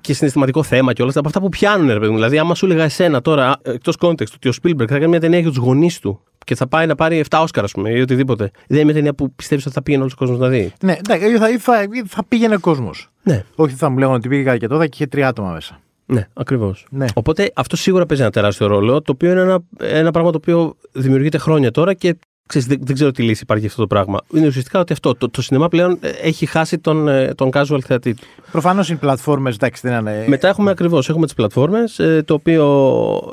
και 0.00 0.14
συναισθηματικό 0.14 0.62
θέμα 0.62 0.92
και 0.92 1.00
όλα 1.00 1.08
αυτά. 1.08 1.20
Από 1.20 1.28
αυτά 1.28 1.40
που 1.40 1.48
πιάνουν, 1.48 1.88
ρε 1.88 1.98
παιδί 1.98 2.08
μου. 2.08 2.14
Δηλαδή, 2.14 2.38
άμα 2.38 2.54
σου 2.54 2.66
έλεγα 2.66 2.84
εσένα 2.84 3.20
τώρα, 3.20 3.56
εκτός 3.62 3.96
context, 4.00 4.32
ότι 4.34 4.48
ο 4.48 4.52
Spielberg 4.62 4.86
θα 4.88 4.98
κάνει 4.98 5.06
μια 5.06 5.20
ταινία 5.20 5.38
για 5.38 5.48
τους 5.48 5.58
γονείς 5.58 5.98
του 5.98 6.20
και 6.44 6.54
θα 6.54 6.66
πάει 6.66 6.86
να 6.86 6.94
πάρει 6.94 7.24
7 7.30 7.38
Όσκαρ, 7.42 7.64
ας 7.64 7.72
πούμε, 7.72 7.90
ή 7.90 8.00
οτιδήποτε. 8.00 8.50
Δεν 8.66 8.76
είναι 8.76 8.84
μια 8.84 8.94
ταινία 8.94 9.14
που 9.14 9.32
πιστεύεις 9.34 9.64
ότι 9.66 9.74
θα 9.74 9.82
πήγαινε 9.82 10.02
όλος 10.02 10.14
ο 10.14 10.18
κόσμος 10.18 10.38
να 10.38 10.48
δει. 10.48 10.72
Ναι, 10.82 10.92
εντάξει, 11.08 11.26
ή 11.32 11.38
θα, 11.38 11.50
ή 11.50 11.58
θα, 11.58 11.82
ή 11.82 12.02
θα 12.06 12.24
πήγαινε 12.24 12.56
κόσμος. 12.56 13.10
Ναι, 13.22 13.44
Όχι 13.54 13.74
θα 13.74 13.88
μου 13.88 13.98
λέγανε 13.98 14.16
ότι 14.16 14.28
πήγα 14.28 14.56
και 14.56 14.66
τότε 14.66 14.84
και 14.86 14.92
είχε 14.94 15.06
τρία 15.06 15.28
άτομα 15.28 15.52
μέσα. 15.52 15.80
ναι, 16.06 16.28
ακριβώς. 16.34 16.86
Ναι. 16.90 17.06
Οπότε 17.14 17.52
αυτό 17.54 17.76
σίγουρα 17.76 18.06
παίζει 18.06 18.22
ένα 18.22 18.32
τεράστιο 18.32 18.66
ρόλο, 18.66 19.02
το 19.02 19.12
οποίο 19.12 19.30
είναι 19.30 19.40
ένα, 19.40 19.58
ένα 19.78 20.10
πράγμα 20.10 20.30
το 20.30 20.36
οποίο 20.36 20.76
δημιουργείται 20.92 21.38
χρόνια 21.38 21.70
τώρα 21.70 21.94
και 21.94 22.16
ξέρεις, 22.46 22.66
δεν, 22.66 22.78
δεν 22.82 22.94
ξέρω 22.94 23.10
τι 23.10 23.22
λύση 23.22 23.40
υπάρχει 23.42 23.62
για 23.62 23.70
αυτό 23.70 23.80
το 23.86 23.94
πράγμα. 23.94 24.18
Είναι 24.32 24.46
ουσιαστικά 24.46 24.80
ότι 24.80 24.92
αυτό, 24.92 25.14
το, 25.14 25.30
το 25.30 25.42
σινεμά 25.42 25.68
πλέον 25.68 25.98
ε, 26.00 26.08
έχει 26.08 26.46
χάσει 26.46 26.78
τον, 26.78 27.08
ε, 27.08 27.34
τον 27.34 27.50
casual 27.52 27.78
θεατή 27.84 28.14
του. 28.14 28.22
Προφανώς 28.52 28.90
οι 28.90 28.94
πλατφόρμες 28.94 29.54
εντάξει 29.54 29.88
δεν 29.88 30.00
είναι. 30.00 30.24
Μετά 30.28 30.48
έχουμε 30.48 30.70
ακριβώς 30.70 31.08
έχουμε 31.08 31.24
τις 31.24 31.34
πλατφόρμες, 31.34 32.00
το 32.24 32.34
οποίο 32.34 32.64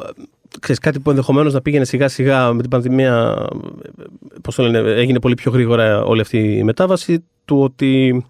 ε, 0.08 0.12
ξέρεις, 0.60 0.82
κάτι 0.82 1.00
που 1.00 1.10
ενδεχομένως 1.10 1.54
να 1.54 1.62
πήγαινε 1.62 1.86
σιγά 1.86 2.08
σιγά 2.08 2.54
με 2.54 2.62
την 2.62 2.70
πανδημία. 2.70 3.46
Πώς 4.42 4.56
το 4.56 4.64
λένε, 4.64 4.92
έγινε 4.92 5.20
πολύ 5.20 5.36
πιο 5.36 5.52
γρήγορα 5.52 6.04
όλη 6.04 6.22
αυτή 6.22 6.38
η 6.38 6.64
μετάβαση 6.64 7.24
του 7.46 7.60
ότι. 7.60 8.26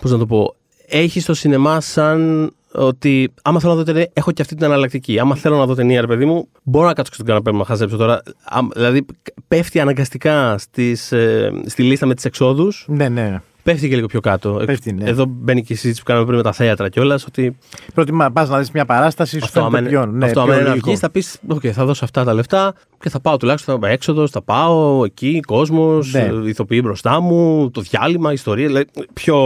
Πώς 0.00 0.10
να 0.10 0.18
το 0.18 0.26
πω. 0.26 0.54
Έχει 0.86 1.22
το 1.22 1.34
σινεμά 1.34 1.80
σαν 1.80 2.50
ότι 2.72 3.32
άμα 3.42 3.60
θέλω 3.60 3.72
να 3.72 3.78
δω 3.78 3.84
ταινία, 3.84 4.10
έχω 4.12 4.32
και 4.32 4.42
αυτή 4.42 4.54
την 4.54 4.64
αναλλακτική. 4.64 5.18
Άμα 5.18 5.34
θέλω 5.34 5.56
να 5.56 5.66
δω 5.66 5.74
ταινία, 5.74 6.00
ρε 6.00 6.06
παιδί 6.06 6.24
μου, 6.24 6.48
μπορώ 6.62 6.86
να 6.86 6.92
κάτσω 6.92 7.10
και 7.10 7.14
στον 7.14 7.26
καναπέ 7.26 7.52
μου 7.52 7.58
να 7.58 7.64
χαζέψω 7.64 7.96
τώρα. 7.96 8.22
Άμα- 8.44 8.68
Δηλαδή, 8.74 9.04
πέφτει 9.48 9.80
αναγκαστικά 9.80 10.58
στις, 10.58 11.12
ε, 11.12 11.52
στη 11.66 11.82
λίστα 11.82 12.06
με 12.06 12.14
τις 12.14 12.24
εξόδους. 12.24 12.84
Ναι, 12.88 13.08
ναι. 13.08 13.40
Πέφτει 13.62 13.88
και 13.88 13.94
λίγο 13.94 14.06
πιο 14.06 14.20
κάτω. 14.20 14.62
Πέφτει, 14.66 14.92
ναι. 14.92 15.04
Εδώ 15.08 15.24
μπαίνει 15.28 15.62
και 15.62 15.72
η 15.72 15.76
συζήτηση 15.76 16.00
που 16.02 16.06
κάναμε 16.06 16.26
πριν 16.26 16.36
με 16.38 16.42
τα 16.44 16.52
θέατρα 16.52 16.88
κιόλας. 16.88 17.26
Ότι 17.26 17.56
Προτιμά 17.94 18.30
πας 18.30 18.48
να 18.48 18.58
δεις 18.58 18.70
μια 18.70 18.84
παράσταση, 18.84 19.38
σου 19.38 19.44
αυτό 19.44 19.60
φαίνεται 19.60 19.76
αμένα, 19.78 19.88
πιο. 20.04 20.12
Ναι, 20.12 20.24
αυτό 20.24 20.40
πιο 20.42 20.42
αμένα 20.52 20.62
να 20.62 20.68
λογικό. 20.68 20.86
βγεις, 20.88 21.00
θα 21.00 21.10
πεις: 21.10 21.38
OK, 21.48 21.66
θα 21.66 21.84
δώσω 21.84 22.04
αυτά 22.04 22.24
τα 22.24 22.34
λεφτά 22.34 22.74
και 23.00 23.08
θα 23.08 23.20
πάω 23.20 23.36
τουλάχιστον 23.36 23.84
έξοδος, 23.84 24.30
θα 24.30 24.42
πάω 24.42 25.04
εκεί, 25.04 25.40
κόσμος, 25.46 26.12
Ναι. 26.12 26.30
ηθοποιοί 26.48 26.80
μπροστά 26.84 27.20
μου, 27.20 27.70
το 27.70 27.80
διάλειμμα, 27.80 28.32
ιστορία. 28.32 28.66
Δηλαδή, 28.66 28.86
πιο 29.12 29.36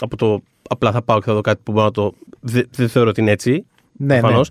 από 0.00 0.16
το 0.16 0.42
απλά 0.68 0.92
θα 0.92 1.02
πάω 1.02 1.18
και 1.18 1.24
θα 1.24 1.34
δω 1.34 1.40
κάτι 1.40 1.60
που 1.62 1.72
μπορώ 1.72 1.84
να 1.84 1.90
το. 1.90 2.12
Δεν 2.40 2.68
δεν 2.70 2.88
θεωρώ 2.88 3.08
ότι 3.08 3.20
είναι 3.20 3.30
έτσι. 3.30 3.64
Ναι, 3.96 4.14
ναι. 4.14 4.20
προφανώς. 4.20 4.48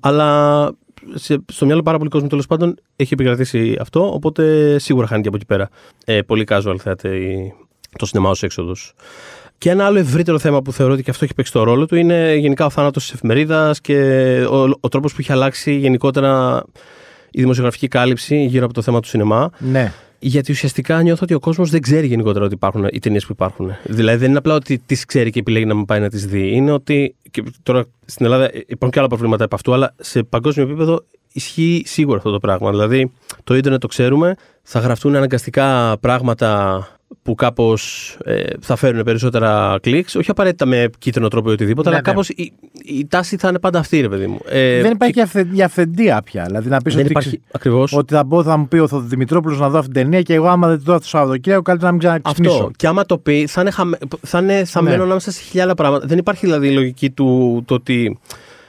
Αλλά 0.00 0.70
σε, 1.14 1.44
στο 1.52 1.66
μυαλό 1.66 1.82
πάρα 1.82 1.98
πολύ 1.98 2.10
κόσμο 2.10 2.28
τέλος 2.28 2.46
πάντων 2.46 2.74
έχει 2.96 3.14
επικρατήσει 3.14 3.76
αυτό. 3.80 4.12
Οπότε 4.12 4.76
σίγουρα 4.78 5.06
χάνει 5.06 5.22
και 5.22 5.28
από 5.28 5.36
εκεί 5.36 5.46
πέρα. 5.46 5.68
Ε, 6.04 6.22
πολύ 6.22 6.46
casual 6.48 6.74
θέατε 6.78 7.16
η- 7.16 7.52
το 7.98 8.06
σινεμά 8.06 8.30
ως 8.30 8.42
έξοδος. 8.42 8.92
Και 9.58 9.70
ένα 9.70 9.86
άλλο 9.86 9.98
ευρύτερο 9.98 10.38
θέμα 10.38 10.62
που 10.62 10.72
θεωρώ 10.72 10.92
ότι 10.92 11.02
και 11.02 11.10
αυτό 11.10 11.24
έχει 11.24 11.34
παίξει 11.34 11.52
το 11.52 11.62
ρόλο 11.62 11.86
του 11.86 11.96
είναι 11.96 12.34
γενικά 12.34 12.64
ο 12.66 12.70
θάνατος 12.70 13.02
της 13.04 13.12
εφημερίδας 13.12 13.80
και 13.80 13.96
ο, 14.50 14.56
ο 14.80 14.88
τρόπος 14.88 15.12
που 15.12 15.16
έχει 15.20 15.32
αλλάξει 15.32 15.74
γενικότερα 15.74 16.62
η 17.30 17.40
δημοσιογραφική 17.40 17.88
κάλυψη 17.88 18.44
γύρω 18.44 18.64
από 18.64 18.74
το 18.74 18.82
θέμα 18.82 19.00
του 19.00 19.08
σινεμά. 19.08 19.50
Ναι. 19.58 19.92
Γιατί 20.18 20.52
ουσιαστικά 20.52 21.02
νιώθω 21.02 21.20
ότι 21.22 21.34
ο 21.34 21.38
κόσμος 21.38 21.70
δεν 21.70 21.80
ξέρει 21.80 22.06
γενικότερα 22.06 22.44
ότι 22.44 22.54
υπάρχουν 22.54 22.88
οι 22.92 22.98
ταινίες 22.98 23.26
που 23.26 23.32
υπάρχουν. 23.32 23.72
Δηλαδή 23.84 24.18
δεν 24.18 24.28
είναι 24.28 24.38
απλά 24.38 24.54
ότι 24.54 24.78
τις 24.78 25.04
ξέρει 25.04 25.30
και 25.30 25.38
επιλέγει 25.38 25.64
να 25.64 25.74
μην 25.74 25.84
πάει 25.84 26.00
να 26.00 26.08
τις 26.08 26.26
δει. 26.26 26.54
Είναι 26.54 26.72
ότι. 26.72 27.14
Και 27.30 27.44
τώρα 27.62 27.84
στην 28.04 28.24
Ελλάδα 28.24 28.50
υπάρχουν 28.52 28.90
και 28.90 28.98
άλλα 28.98 29.08
προβλήματα 29.08 29.44
από 29.44 29.54
αυτού, 29.54 29.72
αλλά 29.72 29.94
σε 29.98 30.22
παγκόσμιο 30.22 30.66
επίπεδο 30.66 31.04
ισχύει 31.32 31.82
σίγουρα 31.86 32.16
αυτό 32.16 32.30
το 32.30 32.38
πράγμα. 32.38 32.70
Δηλαδή 32.70 33.12
το 33.44 33.56
ίντερνετ 33.56 33.80
το 33.80 33.86
ξέρουμε, 33.86 34.34
θα 34.62 34.78
γραφτούν 34.78 35.16
αναγκαστικά 35.16 35.96
πράγματα 36.00 36.78
που 37.22 37.34
κάπως 37.34 38.16
θα 38.60 38.76
φέρουν 38.76 39.02
περισσότερα 39.02 39.78
κλικς. 39.82 40.14
Όχι 40.14 40.30
απαραίτητα 40.30 40.66
με 40.66 40.90
κίτρινο 40.98 41.28
τρόπο 41.28 41.50
ή 41.50 41.52
οτιδήποτε, 41.52 41.88
Ναι, 41.88 41.94
αλλά 41.94 42.04
ναι. 42.06 42.10
κάπως 42.12 42.28
η, 42.28 42.52
η 42.84 43.06
τάση 43.06 43.36
θα 43.36 43.48
είναι 43.48 43.58
πάντα 43.58 43.78
αυτή, 43.78 44.00
ρε 44.00 44.08
παιδί 44.08 44.26
μου. 44.26 44.38
Ε, 44.48 44.80
δεν 44.82 44.92
υπάρχει 44.92 45.14
και- 45.14 45.20
και 45.20 45.26
αυθε, 45.26 45.48
η 45.52 45.62
αυθεντία 45.62 46.22
πια. 46.22 46.44
Δηλαδή 46.46 46.68
να 46.68 46.80
πεις 46.80 46.94
δεν 46.94 47.02
ότι, 47.02 47.10
υπάρχει 47.12 47.40
ακριβώς. 47.52 47.92
ότι 47.92 48.14
θα, 48.14 48.24
μπω, 48.24 48.42
θα 48.42 48.56
μου 48.56 48.68
πει 48.68 48.76
ο 48.78 48.86
Δημητρόπουλος 48.92 49.58
να 49.58 49.68
δω 49.68 49.78
αυτή 49.78 49.92
την 49.92 50.02
ταινία 50.02 50.22
και 50.22 50.34
εγώ 50.34 50.46
άμα 50.48 50.68
δεν 50.68 50.78
τη 50.78 50.84
δω 50.84 50.92
αυτό 50.92 51.02
το 51.04 51.08
Σαββατοκύριακο, 51.08 51.62
καλύτερα 51.62 51.90
να 51.90 51.96
μην 51.96 52.06
ξαναξυπνήσω. 52.06 52.54
Αυτό. 52.54 52.70
Και 52.76 52.86
άμα 52.86 53.04
το 53.06 53.18
πει, 53.18 53.46
θα 53.46 53.60
είναι, 53.60 53.70
χαμε... 53.70 53.98
θα 54.22 54.38
είναι 54.38 54.64
θαμμένο 54.64 54.96
Ναι. 54.96 55.02
ανάμεσα 55.02 55.30
σε 55.30 55.42
χιλιάδε 55.42 55.74
πράγματα. 55.74 56.06
Δεν 56.06 56.18
υπάρχει 56.18 56.46
δηλαδή 56.46 56.68
η 56.68 56.72
λογική 56.72 57.10
του 57.10 57.62
το 57.66 57.74
ότι. 57.74 58.18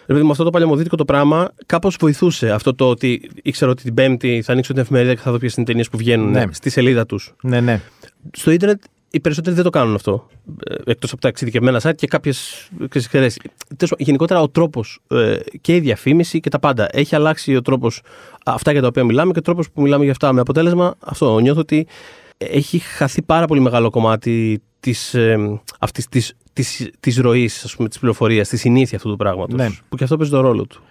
Ρε 0.08 0.13
παιδί 0.13 0.25
μου, 0.25 0.32
αυτό 0.32 0.44
το 0.44 0.50
παλαιομοδίτικο 0.50 0.96
το 0.96 1.06
πράγμα 1.06 1.50
κάπως 1.65 1.96
βοηθούσε. 2.00 2.50
Αυτό 2.51 2.75
το 2.75 2.89
ότι 2.89 3.29
ήξερα 3.44 3.72
ότι 3.72 3.84
την 3.84 3.94
Πέμπτη 3.94 4.41
θα 4.46 4.51
ανοίξω 4.51 4.74
την 4.74 4.82
εφημερίδα 4.82 5.13
και 5.13 5.20
θα 5.24 5.32
δω 5.32 5.38
ποιες 5.38 5.53
είναι 5.53 5.62
οι 5.62 5.65
ταινίες 5.65 5.89
που 5.89 5.98
βγαίνουν 5.98 6.32
Ναι. 6.32 6.44
στη 6.51 6.70
σελίδα 6.70 7.06
τους. 7.06 7.34
Ναι, 7.41 7.60
ναι. 7.62 7.82
Στο 8.31 8.51
ίντερνετ 8.51 8.81
οι 9.12 9.19
περισσότεροι 9.19 9.55
δεν 9.55 9.63
το 9.63 9.69
κάνουν 9.69 9.96
αυτό. 9.96 10.27
Εκτός 10.86 11.12
από 11.12 11.22
τα 11.22 11.27
εξειδικευμένα 11.27 11.81
site 11.84 11.96
και 11.96 12.07
κάποιες 12.07 12.69
εξαιρέσεις. 12.93 13.41
Γενικότερα 13.98 14.41
ο 14.41 14.50
τρόπος 14.50 15.00
και 15.62 15.75
η 15.75 15.79
διαφήμιση 15.79 16.39
και 16.39 16.50
τα 16.50 16.60
πάντα. 16.60 16.88
Έχει 16.91 17.15
αλλάξει 17.15 17.55
ο 17.55 17.62
τρόπος 17.62 18.01
αυτά 18.46 18.72
για 18.72 18.81
τα 18.81 18.88
οποία 18.88 19.03
μιλάμε 19.03 19.31
και 19.31 19.39
ο 19.39 19.41
τρόπος 19.41 19.72
που 19.72 19.81
μιλάμε 19.81 20.03
για 20.03 20.12
αυτά. 20.12 20.34
Με 20.34 20.41
αποτέλεσμα 20.41 20.96
αυτό. 21.00 21.39
Νιώθω 21.39 21.60
ότι 21.60 21.88
έχει 22.38 22.77
χαθεί 22.79 23.22
πάρα 23.22 23.46
πολύ 23.46 23.62
μεγάλο 23.62 23.89
κομμάτι 23.89 24.62
της, 24.79 25.13
ε, 25.13 25.60
αυτής 25.79 26.07
της, 26.07 26.34
της, 26.53 26.89
της 27.00 27.17
ροής, 27.17 27.63
ας 27.63 27.75
πούμε, 27.75 27.88
της 27.89 28.00
πληροφορίας, 28.00 28.50
της 28.50 28.60
συνήθεια 28.60 28.98
αυτού 28.98 29.10
του 29.10 29.15
πράγματος. 29.15 29.55
Ναι. 29.55 29.69
Που 29.89 29.96
και 29.96 30.03
αυτό 30.03 30.17
παίζει 30.17 30.31
το 30.31 30.39
ρόλο 30.41 30.65
του. 30.65 30.81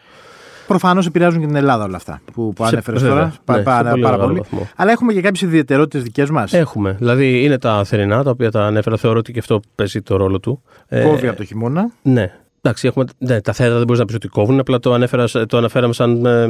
Προφανώς 0.67 1.07
επηρεάζουν 1.07 1.41
και 1.41 1.47
την 1.47 1.57
Ελλάδα 1.57 1.85
όλα 1.85 1.97
αυτά 1.97 2.21
που, 2.33 2.53
που 2.53 2.63
Σε- 2.65 2.69
ανέφερες 2.73 3.01
βέβαια, 3.03 3.17
τώρα. 3.17 3.27
ναι, 3.29 3.33
Πα- 3.45 3.55
σε 3.57 3.63
πάρα, 3.63 3.91
πολύ 3.91 4.03
πάρα 4.03 4.17
μεγάλο 4.17 4.33
πολύ. 4.35 4.39
βαθμό. 4.51 4.69
Αλλά 4.77 4.91
έχουμε 4.93 5.13
και 5.13 5.21
κάποιες 5.21 5.43
ιδιαιτερότητες 5.43 6.03
δικές 6.03 6.31
μας. 6.31 6.53
Έχουμε. 6.53 6.93
Δηλαδή 6.99 7.45
είναι 7.45 7.59
τα 7.59 7.85
θερινά, 7.85 8.23
τα 8.23 8.31
οποία 8.31 8.51
τα 8.51 8.65
ανέφερα. 8.65 8.97
Θεωρώ 8.97 9.19
ότι 9.19 9.33
και 9.33 9.39
αυτό 9.39 9.61
παίζει 9.75 10.03
το 10.03 10.17
ρόλο 10.17 10.41
του. 10.41 10.63
Ε, 10.89 11.03
Κόβει 11.03 11.29
από 11.29 11.37
το 11.37 11.45
χειμώνα. 11.45 11.91
Ναι. 12.03 12.33
Εντάξει, 12.63 12.87
έχουμε, 12.87 13.05
ναι, 13.19 13.41
τα 13.41 13.53
θέατρα 13.53 13.77
δεν 13.77 13.85
μπορείς 13.85 14.01
να 14.01 14.07
πεις 14.07 14.15
ότι 14.15 14.29
κόβουν. 14.29 14.59
Απλά 14.59 14.79
το, 14.79 14.93
ανέφερα, 14.93 15.25
το 15.47 15.57
αναφέραμε 15.57 15.93
σαν 15.93 16.25
ε, 16.27 16.43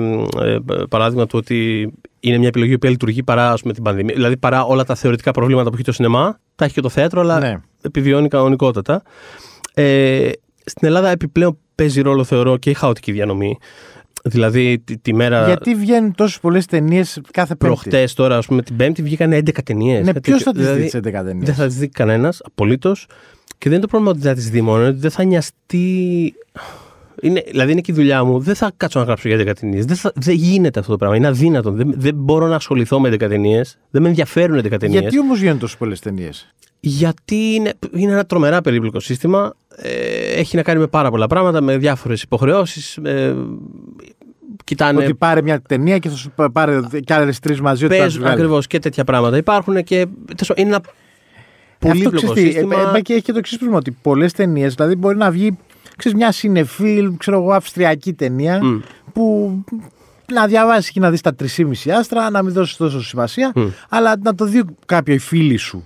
ε, 0.42 0.58
παράδειγμα 0.88 1.26
του 1.26 1.38
ότι 1.38 1.92
είναι 2.20 2.38
μια 2.38 2.48
επιλογή 2.48 2.78
που 2.78 2.86
λειτουργεί 2.86 3.22
παρά 3.22 3.52
ας 3.52 3.60
πούμε, 3.60 3.72
την 3.72 3.82
πανδημία. 3.82 4.14
Δηλαδή 4.14 4.36
παρά 4.36 4.64
όλα 4.64 4.84
τα 4.84 4.94
θεωρητικά 4.94 5.30
προβλήματα 5.30 5.68
που 5.68 5.74
έχει 5.74 5.84
το 5.84 5.92
σινεμά, 5.92 6.38
τα 6.54 6.64
έχει 6.64 6.74
και 6.74 6.80
το 6.80 6.88
θέατρο, 6.88 7.20
αλλά 7.20 7.38
Ναι. 7.38 7.56
επιβιώνει 7.82 8.28
κανονικότατα. 8.28 9.02
Ε, 9.74 10.28
στην 10.64 10.86
Ελλάδα 10.88 11.08
επιπλέον 11.10 11.58
παίζει 11.74 12.00
ρόλο 12.00 12.24
θεωρώ 12.24 12.56
και 12.56 12.70
η 12.70 12.74
χαοτική 12.74 13.12
διανομή. 13.12 13.58
Δηλαδή 14.30 14.78
τη, 14.84 14.98
τη 14.98 15.14
μέρα. 15.14 15.46
Γιατί 15.46 15.74
βγαίνουν 15.74 16.14
τόσες 16.14 16.40
πολλές 16.40 16.66
ταινίες 16.66 17.20
κάθε 17.30 17.54
πέμπτη; 17.54 17.74
Προχτές 17.74 18.14
τώρα, 18.14 18.36
ας 18.36 18.46
πούμε, 18.46 18.62
την 18.62 18.76
Πέμπτη 18.76 19.02
βγήκαν 19.02 19.32
11 19.32 19.62
ταινίες. 19.64 20.06
Ναι, 20.06 20.20
ποιος 20.20 20.42
θα 20.42 20.52
τις 20.52 20.72
δει 20.72 20.82
τις 20.82 20.94
11 20.94 21.00
ταινίες; 21.24 21.46
Δεν 21.46 21.54
θα 21.54 21.66
τις 21.66 21.76
δει 21.76 21.88
κανένας, 21.88 22.40
απολύτως. 22.44 23.06
Και 23.58 23.68
δεν 23.68 23.72
είναι 23.72 23.80
το 23.80 23.86
πρόβλημα 23.86 24.12
ότι 24.12 24.20
δεν 24.20 24.30
θα 24.30 24.36
τις 24.36 24.50
δει 24.50 24.60
μόνο, 24.60 24.86
ότι 24.86 24.98
δεν 24.98 25.10
θα 25.10 25.24
νοιαστεί. 25.24 26.34
Είναι, 27.20 27.42
δηλαδή 27.50 27.72
είναι 27.72 27.80
και 27.80 27.92
η 27.92 27.94
δουλειά 27.94 28.24
μου. 28.24 28.40
Δεν 28.40 28.54
θα 28.54 28.72
κάτσω 28.76 28.98
να 28.98 29.04
γράψω 29.04 29.28
για 29.28 29.38
10 29.38 29.52
ταινίες. 29.60 29.84
Δεν, 29.84 29.96
θα, 29.96 30.12
δεν 30.14 30.34
γίνεται 30.34 30.80
αυτό 30.80 30.92
το 30.92 30.98
πράγμα. 30.98 31.16
Είναι 31.16 31.26
αδύνατο. 31.26 31.70
Δεν, 31.70 31.94
δεν 31.96 32.14
μπορώ 32.14 32.46
να 32.46 32.54
ασχοληθώ 32.54 33.00
με 33.00 33.08
10 33.08 33.18
ταινίες. 33.18 33.78
Δεν 33.90 34.02
με 34.02 34.08
ενδιαφέρουν 34.08 34.58
10 34.58 34.78
ταινίες. 34.78 35.00
Γιατί 35.00 35.18
όμως 35.18 35.38
βγαίνουν 35.38 35.58
τόσες 35.58 35.76
πολλές 35.76 36.00
ταινίες; 36.00 36.54
Γιατί 36.80 37.54
είναι, 37.54 37.72
είναι 37.92 38.12
ένα 38.12 38.24
τρομερά 38.24 38.60
περίπλοκο 38.60 39.00
σύστημα. 39.00 39.54
Ε, 39.76 39.90
έχει 40.38 40.56
να 40.56 40.62
κάνει 40.62 40.78
με 40.78 40.86
πάρα 40.86 41.10
πολλά 41.10 41.26
πράγματα, 41.26 41.60
με 41.60 41.76
διάφορες 41.76 42.22
υποχρεώσεις. 42.22 42.96
Ε, 42.96 43.34
κοιτάνε. 44.66 45.04
Ότι 45.04 45.14
πάρε 45.14 45.42
μια 45.42 45.60
ταινία 45.60 45.98
και 45.98 46.08
θα 46.08 46.16
σου 46.16 46.32
πάρει 46.52 46.80
κι 47.04 47.12
άλλες 47.12 47.38
τρεις 47.38 47.60
μαζί. 47.60 47.86
Πες 47.86 48.20
ακριβώς 48.22 48.66
και 48.66 48.78
τέτοια 48.78 49.04
πράγματα. 49.04 49.36
Υπάρχουν 49.36 49.84
και. 49.84 50.06
Είναι 50.54 50.68
ένα 50.68 50.80
πολύπλοκο 51.78 52.34
σύστημα. 52.34 52.92
Ε, 52.96 53.00
και 53.00 53.12
έχει 53.12 53.22
και 53.22 53.32
το 53.32 53.38
εξής 53.38 53.56
πρόβλημα. 53.56 53.78
Ότι 53.78 53.96
πολλές 54.02 54.32
ταινίες, 54.32 54.74
δηλαδή 54.74 54.94
μπορεί 54.94 55.16
να 55.16 55.30
βγει 55.30 55.56
ξέρεις, 55.96 56.18
μια 56.18 56.32
συνεφίλ, 56.32 57.16
ξέρω 57.16 57.36
εγώ, 57.36 57.52
αυστριακή 57.52 58.12
ταινία 58.12 58.60
mm. 58.62 58.80
που 59.12 59.54
να 60.32 60.46
διαβάσεις 60.46 60.90
και 60.90 61.00
να 61.00 61.10
δεις 61.10 61.20
τα 61.20 61.34
3,5 61.56 61.90
άστρα, 61.98 62.30
να 62.30 62.42
μην 62.42 62.52
δώσεις 62.52 62.76
τόσο 62.76 63.02
σημασία, 63.02 63.52
mm. 63.54 63.68
αλλά 63.88 64.16
να 64.22 64.34
το 64.34 64.44
δει 64.44 64.64
κάποιο 64.86 65.18
φίλη 65.18 65.56
σου 65.56 65.84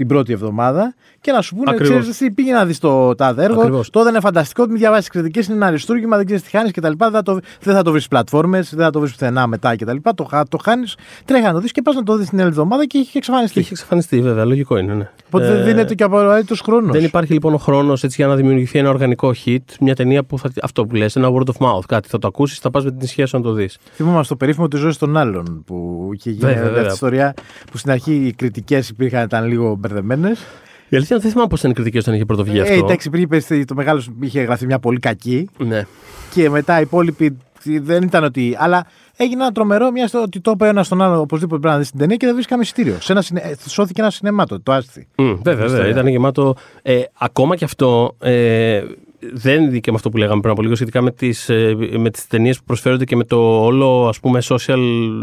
την 0.00 0.08
πρώτη 0.08 0.32
εβδομάδα 0.32 0.94
και 1.20 1.32
να 1.32 1.40
σου 1.40 1.56
πούνε: 1.56 1.76
Ξέρεις, 1.76 2.08
εσύ 2.08 2.30
πήγε 2.30 2.52
να 2.52 2.64
δεις 2.64 2.78
το 2.78 3.14
τάδε 3.14 3.44
έργο. 3.44 3.60
Ακριβώς. 3.60 3.90
Το 3.90 4.02
δεν 4.02 4.08
είναι 4.08 4.20
φανταστικό, 4.20 4.66
μην 4.66 4.76
διαβάσεις 4.76 5.08
κριτικές, 5.08 5.46
είναι 5.46 5.56
ένα 5.56 5.66
αριστούργημα, 5.66 6.16
δεν 6.16 6.26
ξέρεις 6.26 6.42
τι 6.44 6.50
χάνεις 6.50 6.72
κτλ. 6.72 6.92
Δεν, 7.10 7.22
το, 7.22 7.38
δεν 7.60 7.74
θα 7.74 7.82
το 7.82 7.90
βρεις 7.90 8.08
πλατφόρμες, 8.08 8.74
δεν 8.74 8.84
θα 8.84 8.90
το 8.90 9.00
βρεις 9.00 9.12
πουθενά 9.12 9.46
μετά 9.46 9.76
κτλ. 9.76 9.96
Το, 10.14 10.28
το 10.48 10.58
χάνεις, 10.62 10.96
τρέχει 11.24 11.44
να 11.44 11.52
το 11.52 11.58
δεις 11.58 11.72
και 11.72 11.82
πας 11.82 11.94
να 11.94 12.02
το 12.02 12.16
δεις 12.16 12.28
την 12.28 12.38
άλλη 12.40 12.48
εβδομάδα 12.48 12.86
και 12.86 12.98
έχει 12.98 13.18
εξαφανιστεί. 13.18 13.54
Και 13.54 13.60
έχει 13.60 13.72
εξαφανιστεί, 13.72 14.20
βέβαια, 14.20 14.44
λογικό 14.44 14.76
είναι. 14.76 14.94
Ναι. 14.94 15.10
Οπότε 15.32 15.46
ε, 15.46 15.54
δεν 15.54 15.64
δίνεται 15.64 15.94
και 15.94 16.04
απαραίτητος 16.04 16.60
χρόνος. 16.60 16.92
Δεν 16.92 17.04
υπάρχει 17.04 17.32
λοιπόν 17.32 17.54
ο 17.54 17.58
χρόνος 17.58 18.04
για 18.04 18.26
να 18.26 18.36
δημιουργηθεί 18.36 18.78
ένα 18.78 18.88
οργανικό 18.88 19.34
hit, 19.44 19.58
μια 19.80 19.94
ταινία 19.94 20.24
που 20.24 20.38
θα, 20.38 20.50
αυτό 20.62 20.86
που 20.86 20.94
λες, 20.94 21.16
ένα 21.16 21.28
word 21.32 21.46
of 21.46 21.66
mouth. 21.66 21.84
Κάτι 21.88 22.08
θα 22.08 22.18
το 22.18 22.26
ακούσεις, 22.26 22.58
θα 22.58 22.70
πας 22.70 22.84
με 22.84 22.90
την 22.90 23.00
ισχύα 23.00 23.26
σου 23.26 23.36
να 23.36 23.42
το 23.42 23.52
δεις. 23.52 23.78
Θυμόμαστε 23.92 24.28
το 24.28 24.36
περίφημο 24.36 24.68
τη 24.68 24.76
ζωή 24.76 24.94
των 24.98 25.16
άλλων 25.16 25.62
που 25.66 26.08
είχε 26.14 26.30
γίνει 26.30 26.54
μια 26.72 26.86
ιστορία 26.86 27.34
που 27.70 27.78
στην 27.78 27.90
αρχή 27.90 28.14
οι 28.14 28.32
κριτικές 28.32 28.88
υπήρχαν, 28.88 29.24
ήταν 29.24 29.46
λίγο 29.46 29.76
μπερδεμένες. 29.78 30.46
Η 30.88 30.96
αλήθεια 30.96 31.18
δεν 31.18 31.30
θυμάμαι 31.30 31.48
πώς 31.48 31.58
ήταν 31.58 31.70
η 31.70 31.74
κριτική 31.74 31.98
όταν 31.98 32.14
είχε 32.14 32.24
πρωτοβγεί 32.24 32.58
ε, 32.58 32.60
αυτό. 32.60 32.74
Ε, 32.74 32.76
εντάξει, 32.76 33.08
υπήρχε 33.08 33.64
το 33.64 33.74
μεγάλο 33.74 34.02
είχε 34.20 34.40
γραφτεί 34.40 34.66
μια 34.66 34.78
πολύ 34.78 34.98
κακή. 34.98 35.48
Ναι. 35.58 35.86
Και 36.34 36.50
μετά 36.50 36.78
οι 36.78 36.82
υπόλοιποι 36.82 37.36
δεν 37.62 38.02
ήταν 38.02 38.24
ότι. 38.24 38.56
Αλλά 38.58 38.86
έγινε 39.22 39.42
ένα 39.42 39.52
τρομερό, 39.52 39.90
μια 39.90 40.06
στο, 40.06 40.22
ότι 40.22 40.40
το 40.40 40.50
είπε 40.50 40.68
ένας 40.68 40.86
στον 40.86 41.02
άλλο, 41.02 41.20
οπωσδήποτε 41.20 41.60
πρέπει 41.60 41.74
να 41.74 41.80
δεις 41.80 41.90
την 41.90 41.98
ταινία 41.98 42.16
και 42.16 42.26
δεν 42.26 42.34
βρει 42.34 42.44
καμία 42.44 42.64
εισιτήριο. 42.64 42.96
Σε 43.00 43.12
ένα, 43.12 43.24
ε, 43.34 43.54
σώθηκε 43.68 44.00
ένα 44.00 44.10
σινεμάτο, 44.10 44.60
το 44.60 44.72
άσθη. 44.72 45.06
Mm, 45.16 45.38
βέβαια, 45.42 45.66
βέβαια. 45.66 45.88
Ήταν 45.88 46.06
γεμάτο. 46.06 46.54
Ε, 46.82 47.02
ακόμα 47.18 47.56
και 47.56 47.64
αυτό. 47.64 48.16
Ε, 48.20 48.82
δεν 49.32 49.62
είναι 49.62 49.78
και 49.78 49.90
με 49.90 49.96
αυτό 49.96 50.08
που 50.08 50.16
λέγαμε 50.16 50.40
πριν 50.40 50.52
από 50.52 50.62
λίγο 50.62 50.74
σχετικά 50.74 51.00
με 51.00 51.10
τις, 51.10 51.48
ε, 51.48 51.76
με 51.98 52.10
τις 52.10 52.26
ταινίες 52.26 52.58
που 52.58 52.64
προσφέρονται 52.64 53.04
και 53.04 53.16
με 53.16 53.24
το 53.24 53.64
όλο 53.64 54.08
ας 54.08 54.20
πούμε 54.20 54.40
social 54.42 54.78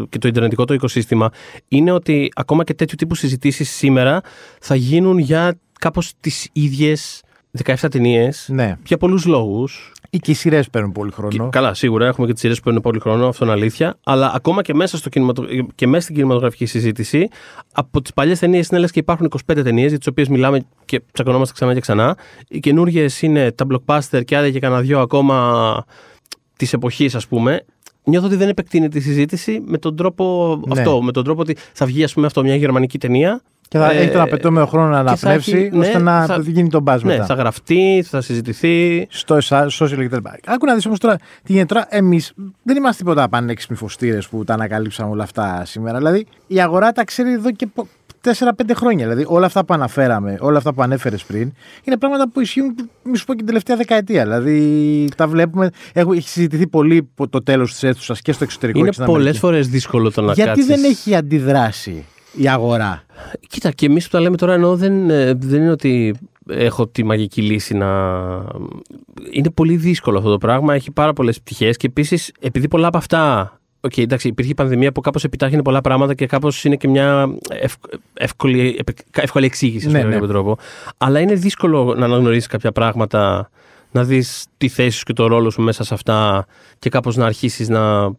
και 0.10 0.18
το 0.18 0.28
ιντερνετικό 0.28 0.66
το 0.66 0.74
οικοσύστημα 0.74 1.30
είναι 1.68 1.92
ότι 1.92 2.32
ακόμα 2.36 2.64
και 2.64 2.74
τέτοιου 2.74 2.96
τύπου 2.98 3.16
συζητήσεις 3.16 3.70
σήμερα 3.70 4.22
θα 4.60 4.76
γίνουν 4.76 5.18
για 5.18 5.58
κάπως 5.80 6.14
τις 6.20 6.50
ίδιες 6.54 7.22
17 7.64 7.76
ταινίες. 7.92 8.48
Ναι. 8.52 8.78
Για 8.86 8.98
πολλούς 8.98 9.26
λόγους. 9.26 9.92
Ή 10.10 10.18
και 10.18 10.32
οι 10.32 10.34
σειρές 10.34 10.70
παίρνουν 10.70 10.92
πολύ 10.92 11.12
χρόνο. 11.12 11.50
καλά, 11.50 11.74
σίγουρα 11.74 12.08
έχουμε 12.08 12.28
και 12.28 12.34
τις 12.34 12.42
σειρές 12.42 12.58
που 12.58 12.64
παίρνουν 12.64 12.82
πολύ 12.82 13.00
χρόνο, 13.00 13.28
αυτό 13.28 13.46
είναι 13.46 13.54
αλήθεια. 13.54 13.98
Αλλά 14.04 14.32
ακόμα 14.36 14.62
και 14.62 14.74
μέσα, 14.74 14.98
στο 14.98 15.10
κινηματο... 15.10 15.46
και 15.76 15.88
μέσα 15.88 16.04
στην 16.04 16.16
κινηματογραφική 16.16 16.66
συζήτηση, 16.66 17.28
από 17.74 18.02
τις 18.02 18.14
παλιές 18.14 18.40
ταινίες 18.40 18.68
είναι 18.68 18.80
λες 18.80 18.92
και 18.92 19.00
υπάρχουν 19.00 19.32
25 19.48 19.64
ταινίες 19.64 19.90
για 19.90 19.98
τις 19.98 20.08
οποίες 20.08 20.28
μιλάμε 20.28 20.66
και 20.86 21.02
τσακωνόμαστε 21.12 21.54
ξανά 21.54 21.74
και 21.74 21.80
ξανά. 21.80 22.18
Οι 22.48 22.60
καινούργιες 22.60 23.22
είναι 23.22 23.52
τα 23.52 23.66
blockbuster 23.70 24.22
και 24.26 24.38
άλλα 24.38 24.50
και 24.50 24.60
κανένα 24.60 24.82
δυο 24.82 25.00
ακόμα 25.00 25.86
της 26.58 26.74
εποχής, 26.74 27.16
ας 27.16 27.28
πούμε. 27.28 27.66
Νιώθω 28.04 28.28
ότι 28.28 28.36
δεν 28.36 28.50
επεκτείνεται 28.50 28.98
η 28.98 29.02
συζήτηση 29.02 29.62
με 29.66 29.78
τον 29.78 29.96
τρόπο 29.96 30.56
ναι. 30.68 30.80
αυτό. 30.80 31.02
Με 31.02 31.12
τον 31.12 31.24
τρόπο 31.24 31.42
ότι 31.42 31.56
θα 31.74 31.86
βγει, 31.86 32.04
ας 32.04 32.14
πούμε, 32.14 32.26
αυτό 32.26 32.42
μια 32.42 32.56
γερμανική 32.56 32.98
ταινία 32.98 33.42
και 33.68 33.78
θα 33.78 33.92
ε, 33.92 33.98
έχει 33.98 34.12
τον 34.12 34.22
απαιτούμενο 34.22 34.66
χρόνο 34.66 34.90
να 34.90 35.00
αναπνεύσει 35.00 35.70
ναι, 35.74 35.80
ώστε 35.80 36.00
να 36.00 36.26
θα, 36.26 36.40
γίνει 36.46 36.70
τον 36.70 36.82
μπάζ 36.82 37.02
ναι, 37.02 37.26
θα 37.26 37.34
γραφτεί, 37.34 38.06
θα 38.08 38.22
συζητηθεί. 38.22 39.08
Στο 39.10 39.38
social 39.80 40.06
κτλ. 40.06 40.30
Άκου 40.46 40.66
να 40.66 40.74
δεις 40.76 40.86
όμως 40.86 41.00
τώρα 41.00 41.16
τι 41.16 41.52
γίνεται 41.52 41.74
τώρα. 41.74 41.88
Εμείς 41.90 42.34
δεν 42.64 42.76
είμαστε 42.78 43.04
τίποτα 43.04 43.30
πανέξυπνοι 43.30 43.78
φωστήρες 43.78 44.28
που 44.28 44.44
τα 44.44 44.54
ανακαλύψαμε 44.54 45.12
όλα 45.12 45.24
αυτά 45.24 45.66
σήμερα. 45.66 45.98
Δηλαδή 45.98 46.26
η 46.48 46.62
αγορά 46.62 46.92
τα 46.92 47.04
ξέρει 47.04 47.32
εδώ 47.32 47.52
και 47.52 47.68
4-5 48.24 48.50
χρόνια. 48.76 49.06
Δηλαδή 49.06 49.26
όλα 49.28 49.46
αυτά 49.46 49.66
που 49.66 49.74
αναφέραμε, 49.74 50.38
όλα 50.40 50.58
αυτά 50.58 50.74
που 50.74 50.82
ανέφερες 50.82 51.24
πριν, 51.24 51.52
είναι 51.84 51.98
πράγματα 51.98 52.30
που 52.30 52.42
ισχύουν, 52.42 52.76
μη 53.04 53.18
σου 53.18 53.26
πω 53.26 53.32
και 53.32 53.38
την 53.38 53.48
τελευταία 53.48 53.76
δεκαετία. 53.76 54.24
Δηλαδή 54.24 55.10
τα 55.18 55.28
βλέπουμε. 55.28 55.70
Έχει 55.94 56.30
συζητηθεί 56.30 56.68
πολύ 56.68 57.10
το 57.30 57.44
τέλος 57.44 57.72
της 57.72 57.84
αίθουσας 57.84 58.22
και 58.22 58.32
στο 58.32 58.44
εξωτερικό. 58.44 58.80
Είναι 58.80 58.92
πολλές 59.06 59.38
φορές 59.38 59.68
δύσκολο 59.68 60.12
το 60.12 60.22
να 60.22 60.34
Γιατί 60.34 60.50
κάτσεις... 60.50 60.66
δεν 60.66 60.84
έχει 60.84 61.16
αντιδράσει 61.16 62.06
η 62.38 62.48
αγορά. 62.48 63.04
Κοίτα, 63.48 63.72
και 63.72 63.86
εμείς 63.86 64.04
που 64.04 64.10
τα 64.10 64.20
λέμε 64.20 64.38
τώρα 64.38 64.54
εννοώ 64.54 64.76
δεν, 64.76 65.10
ε, 65.10 65.34
δεν 65.34 65.62
είναι 65.62 65.72
ότι 65.72 66.16
έχω 66.50 66.88
τη 66.88 67.04
μαγική 67.04 67.42
λύση 67.42 67.74
να. 67.74 67.88
Είναι 69.32 69.50
πολύ 69.54 69.76
δύσκολο 69.76 70.18
αυτό 70.18 70.30
το 70.30 70.38
πράγμα. 70.38 70.74
Έχει 70.74 70.92
πάρα 70.92 71.14
πολλές 71.14 71.40
πτυχές 71.40 71.78
και 71.78 71.88
επίσης 71.88 72.32
επειδή 72.40 72.68
πολλά 72.68 72.88
από 72.88 72.98
αυτά. 72.98 73.52
Okay, 73.82 74.02
εντάξει, 74.02 74.28
υπήρχε 74.28 74.52
η 74.52 74.54
πανδημία 74.54 74.92
που 74.92 75.02
κάπως 75.02 75.24
επιτάχυνε 75.24 75.62
πολλά 75.62 75.82
πράγματα 75.82 76.14
και 76.14 76.26
κάπως 76.26 76.64
είναι 76.64 76.76
και 76.76 76.88
μια 76.88 77.36
εύκολη, 78.14 78.80
εύκολη 79.12 79.46
εξήγηση 79.46 79.90
ναι, 79.90 80.04
ναι. 80.04 80.28
τρόπο. 80.28 80.58
Αλλά 80.98 81.20
είναι 81.20 81.34
δύσκολο 81.34 81.96
να 81.98 82.06
αναγνωρίσεις 82.06 82.48
κάποια 82.48 82.72
πράγματα, 82.72 83.50
να 83.92 84.04
δεις 84.04 84.46
τη 84.58 84.68
θέση 84.68 84.98
σου 84.98 85.04
και 85.04 85.14
το 85.14 85.28
ρόλο 85.28 85.50
σου 85.50 85.62
μέσα 85.62 85.84
σε 85.84 85.94
αυτά 85.94 86.46
και 86.80 86.90
κάπως 86.90 87.16
να 87.16 87.26
αρχίσεις 87.26 87.70
να 87.70 88.12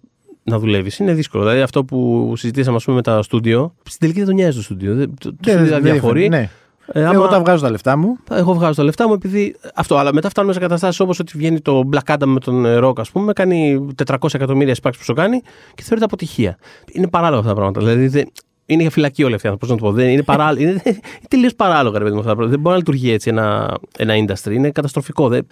να 0.49 0.59
δουλεύεις. 0.59 0.99
Είναι 0.99 1.13
δύσκολο. 1.13 1.43
Δηλαδή 1.43 1.61
αυτό 1.61 1.85
που 1.85 2.33
συζητήσαμε 2.37 2.77
ας 2.77 2.85
πούμε, 2.85 2.97
με 2.97 3.03
τα 3.03 3.23
στούντιο, 3.23 3.75
στην 3.83 4.01
τελική 4.01 4.19
δεν 4.19 4.29
το 4.29 4.35
νοιάζει 4.35 4.57
το 4.57 4.63
στούντιο. 4.63 4.97
Το, 4.97 5.35
το 5.35 5.51
στούντιο 5.51 5.81
διαφορεί. 5.81 6.29
Ναι. 6.29 6.51
Ε, 6.93 7.05
άμα... 7.05 7.15
Εγώ 7.15 7.27
τα 7.27 7.41
βγάζω 7.41 7.63
τα 7.63 7.71
λεφτά 7.71 7.97
μου. 7.97 8.17
Εγώ 8.31 8.55
βγάζω 8.55 8.75
τα 8.75 8.83
λεφτά 8.83 9.09
μου 9.09 9.13
επειδή 9.13 9.57
αυτό. 9.75 9.97
Αλλά 9.97 10.13
μετά 10.15 10.29
φτάνουμε 10.29 10.53
σε 10.53 10.59
καταστάσεις 10.61 11.01
όπως 11.01 11.19
ότι 11.19 11.33
βγαίνει 11.37 11.61
το 11.61 11.89
Black 11.93 12.15
Adam 12.15 12.27
με 12.27 12.41
τον 12.41 12.65
Rock, 12.85 12.99
ας 13.01 13.11
πούμε, 13.11 13.33
κάνει 13.33 13.87
400 14.07 14.35
εκατομμύρια 14.35 14.75
σπάξει 14.75 14.99
που 14.99 15.05
σου 15.05 15.15
κάνει 15.15 15.41
και 15.75 15.83
θεωρείται 15.83 16.05
αποτυχία. 16.05 16.57
Είναι 16.93 17.09
παράλογα 17.09 17.39
αυτά 17.39 17.49
τα 17.49 17.55
πράγματα. 17.55 17.81
Δηλαδή 17.81 18.31
είναι 18.69 18.83
για 18.83 18.91
φυλακή 18.91 19.25
όλοι 19.25 19.35
αυτοί. 19.35 19.57
Πώς 19.59 19.69
να 19.69 19.77
το 19.77 19.85
πω. 19.85 19.93
Δεν, 19.93 20.09
είναι 20.09 20.23
παράλογο. 20.23 20.63
είναι, 20.63 20.83
είναι 20.85 21.01
τελείως 21.29 21.55
παράλογα, 21.55 21.99
ρε 21.99 22.05
παιδί 22.05 22.15
μου, 22.15 22.21
αυτά 22.21 22.31
τα 22.31 22.37
πράγματα. 22.37 22.51
Δεν 22.51 22.61
μπορεί 22.61 22.73
να 22.73 22.77
λειτουργεί 22.77 23.13
έτσι 23.13 23.29
ένα, 23.29 23.79
ένα 23.99 24.15
industry. 24.15 24.51
Είναι 24.53 24.71
καταστροφικό. 24.71 25.29
Δεν, 25.29 25.47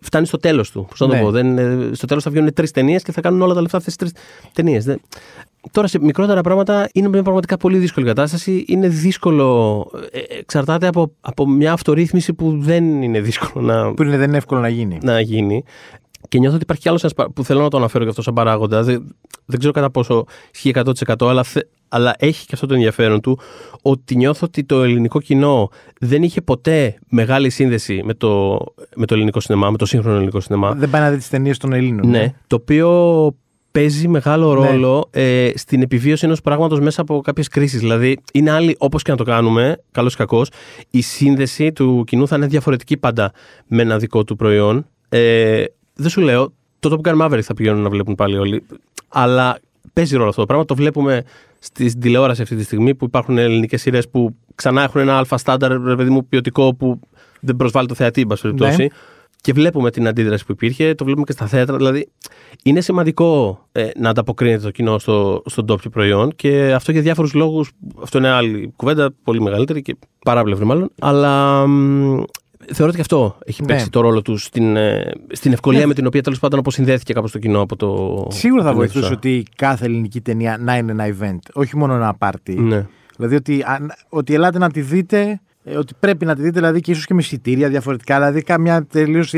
φτάνει 0.00 0.26
στο 0.26 0.36
τέλος 0.36 0.70
του. 0.70 0.86
Πώς 0.90 1.00
να 1.00 1.06
το 1.06 1.14
ναι. 1.14 1.20
πω. 1.20 1.30
Δεν, 1.30 1.58
ε, 1.58 1.90
στο 1.92 2.06
τέλος 2.06 2.22
θα 2.22 2.30
βγαίνουν 2.30 2.52
τρεις 2.52 2.70
ταινίες 2.70 3.02
και 3.02 3.12
θα 3.12 3.20
κάνουν 3.20 3.42
όλα 3.42 3.54
τα 3.54 3.60
λεφτά 3.60 3.76
αυτές 3.76 3.96
τι 3.96 3.98
τρεις 3.98 4.12
ταινίες. 4.52 4.96
Τώρα 5.70 5.86
σε 5.86 5.98
μικρότερα 6.00 6.40
πράγματα 6.40 6.88
είναι 6.92 7.08
μια 7.08 7.22
πραγματικά 7.22 7.56
πολύ 7.56 7.78
δύσκολη 7.78 8.06
κατάσταση. 8.06 8.64
Είναι 8.68 8.88
δύσκολο. 8.88 9.86
Ε, 10.10 10.38
εξαρτάται 10.38 10.86
από, 10.86 11.12
από 11.20 11.48
μια 11.48 11.72
αυτορύθμιση 11.72 12.32
που 12.32 12.56
δεν 12.58 13.02
είναι 13.02 13.20
δύσκολο 13.20 13.64
να. 13.64 13.94
Που 13.94 14.02
είναι, 14.02 14.16
δεν 14.16 14.28
είναι 14.28 14.36
εύκολο 14.36 14.60
να 14.60 14.68
γίνει. 14.68 14.98
Να 15.02 15.20
γίνει. 15.20 15.64
Και 16.28 16.38
νιώθω 16.38 16.54
ότι 16.54 16.62
υπάρχει 16.62 16.82
κι 16.82 16.88
άλλος 16.88 17.04
ένας 17.04 17.30
που 17.34 17.44
θέλω 17.44 17.60
να 17.60 17.68
το 17.68 17.76
αναφέρω 17.76 18.04
και 18.04 18.10
αυτό 18.10 18.22
σαν 18.22 18.34
παράγοντα. 18.34 18.82
Δεν, 18.82 19.14
δεν 19.44 19.58
ξέρω 19.58 19.72
κατά 19.72 19.90
πόσο 19.90 20.24
ισχύει 20.52 20.72
100%, 20.74 21.14
αλλά, 21.18 21.44
αλλά 21.88 22.14
έχει 22.18 22.46
και 22.46 22.50
αυτό 22.54 22.66
το 22.66 22.74
ενδιαφέρον 22.74 23.20
του 23.20 23.38
ότι 23.82 24.16
νιώθω 24.16 24.46
ότι 24.46 24.64
το 24.64 24.82
ελληνικό 24.82 25.20
κοινό 25.20 25.68
δεν 26.00 26.22
είχε 26.22 26.40
ποτέ 26.40 26.98
μεγάλη 27.08 27.50
σύνδεση 27.50 28.02
με 28.04 28.14
το, 28.14 28.58
με 28.96 29.06
το 29.06 29.14
ελληνικό 29.14 29.40
σινεμά, 29.40 29.70
με 29.70 29.76
το 29.76 29.86
σύγχρονο 29.86 30.16
ελληνικό 30.16 30.40
σινεμά. 30.40 30.72
Δεν 30.72 30.90
πάει 30.90 31.02
να 31.02 31.10
δει 31.10 31.16
τις 31.16 31.28
ταινίες 31.28 31.58
των 31.58 31.72
Ελλήνων. 31.72 32.08
Ναι, 32.08 32.18
ναι, 32.18 32.34
το 32.46 32.56
οποίο 32.56 33.34
παίζει 33.76 34.08
μεγάλο 34.08 34.54
ναι. 34.54 34.68
ρόλο 34.68 35.08
ε, 35.10 35.50
στην 35.54 35.82
επιβίωση 35.82 36.24
ενός 36.24 36.40
πράγματος 36.40 36.80
μέσα 36.80 37.00
από 37.00 37.20
κάποιες 37.20 37.48
κρίσεις. 37.48 37.80
Δηλαδή, 37.80 38.18
είναι 38.32 38.50
άλλη, 38.50 38.76
όπως 38.78 39.02
και 39.02 39.10
να 39.10 39.16
το 39.16 39.24
κάνουμε, 39.24 39.82
καλός 39.92 40.14
ή 40.14 40.16
κακός, 40.16 40.50
η 40.90 41.00
σύνδεση 41.00 41.72
του 41.72 42.04
κοινού 42.06 42.28
θα 42.28 42.36
είναι 42.36 42.46
διαφορετική 42.46 42.96
πάντα 42.96 43.32
με 43.66 43.82
ένα 43.82 43.98
δικό 43.98 44.24
του 44.24 44.36
προϊόν. 44.36 44.86
Ε, 45.08 45.64
δεν 45.96 46.10
σου 46.10 46.20
λέω, 46.20 46.52
το 46.78 47.00
Top 47.02 47.08
Gun 47.08 47.22
Maverick 47.22 47.40
θα 47.42 47.54
πηγαίνουν 47.54 47.82
να 47.82 47.88
βλέπουν 47.88 48.14
πάλι 48.14 48.36
όλοι. 48.38 48.62
Αλλά 49.08 49.58
παίζει 49.92 50.16
ρόλο 50.16 50.28
αυτό 50.28 50.40
το 50.40 50.46
πράγμα. 50.46 50.64
Το 50.64 50.74
βλέπουμε 50.74 51.22
στην 51.58 52.00
τηλεόραση 52.00 52.42
αυτή 52.42 52.56
τη 52.56 52.62
στιγμή 52.62 52.94
που 52.94 53.04
υπάρχουν 53.04 53.38
ελληνικές 53.38 53.80
σειρές 53.80 54.08
που 54.08 54.36
ξανά 54.54 54.82
έχουν 54.82 55.00
ένα 55.00 55.16
αλφα 55.16 55.36
στάνταρ, 55.36 55.78
παιδί 55.78 56.10
μου, 56.10 56.26
ποιοτικό 56.26 56.74
που 56.74 57.00
δεν 57.40 57.56
προσβάλλει 57.56 57.86
το 57.86 57.94
θεατή, 57.94 58.20
εν 58.20 58.36
περιπτώσει. 58.40 58.82
Ναι. 58.82 58.88
και 59.40 59.52
βλέπουμε 59.52 59.90
την 59.90 60.08
αντίδραση 60.08 60.44
που 60.44 60.52
υπήρχε, 60.52 60.94
το 60.94 61.04
βλέπουμε 61.04 61.26
και 61.26 61.32
στα 61.32 61.46
θέατρα. 61.46 61.76
Δηλαδή, 61.76 62.08
είναι 62.62 62.80
σημαντικό 62.80 63.60
ε, 63.72 63.88
να 63.96 64.08
ανταποκρίνεται 64.08 64.62
το 64.62 64.70
κοινό 64.70 64.98
στο, 64.98 65.42
στον 65.46 65.66
τόπιο 65.66 65.90
προϊόν 65.90 66.32
και 66.36 66.72
αυτό 66.72 66.92
για 66.92 67.02
διάφορους 67.02 67.34
λόγους. 67.34 67.70
Αυτό 68.02 68.18
είναι 68.18 68.28
άλλη 68.28 68.72
κουβέντα, 68.76 69.10
πολύ 69.24 69.40
μεγαλύτερη 69.40 69.82
και 69.82 69.96
παράπλευρη 70.24 70.64
μάλλον. 70.64 70.90
Αλλά 71.00 71.64
θεωρώ 72.72 72.86
ότι 72.86 72.94
και 72.94 73.00
αυτό 73.00 73.38
έχει 73.44 73.62
ναι. 73.62 73.66
παίξει 73.66 73.90
το 73.90 74.00
ρόλο 74.00 74.22
του 74.22 74.36
στην, 74.36 74.76
ε, 74.76 75.12
στην 75.32 75.52
ευκολία 75.52 75.80
ναι. 75.80 75.86
με 75.86 75.94
την 75.94 76.06
οποία 76.06 76.22
τέλος 76.22 76.38
πάντων 76.38 76.58
αποσυνδέθηκε 76.58 77.12
κάπως 77.12 77.32
το 77.32 77.38
κοινό 77.38 77.60
από 77.60 77.76
το. 77.76 78.26
Σίγουρα 78.30 78.62
θα 78.62 78.74
βοηθούσε 78.74 79.12
ότι 79.12 79.46
κάθε 79.56 79.84
ελληνική 79.84 80.20
ταινία 80.20 80.56
να 80.60 80.76
είναι 80.76 80.92
ένα 80.92 81.16
event, 81.18 81.38
όχι 81.52 81.76
μόνο 81.76 81.94
ένα 81.94 82.14
πάρτι. 82.14 82.60
Ναι. 82.60 82.86
Δηλαδή 83.16 83.34
ότι, 83.34 83.64
ότι 84.08 84.34
ελάτε 84.34 84.58
να 84.58 84.70
τη 84.70 84.80
δείτε 84.80 85.20
ε, 85.20 85.36
ότι 85.78 85.94
πρέπει 86.00 86.24
να 86.24 86.34
τη 86.34 86.42
δείτε 86.42 86.58
δηλαδή 86.58 86.80
και 86.80 86.90
ίσως 86.90 87.06
και 87.06 87.14
με 87.14 87.20
εισιτήρια 87.20 87.68
διαφορετικά, 87.68 88.16
δηλαδή 88.16 88.42
κάμια 88.42 88.86
τελείως 88.92 89.34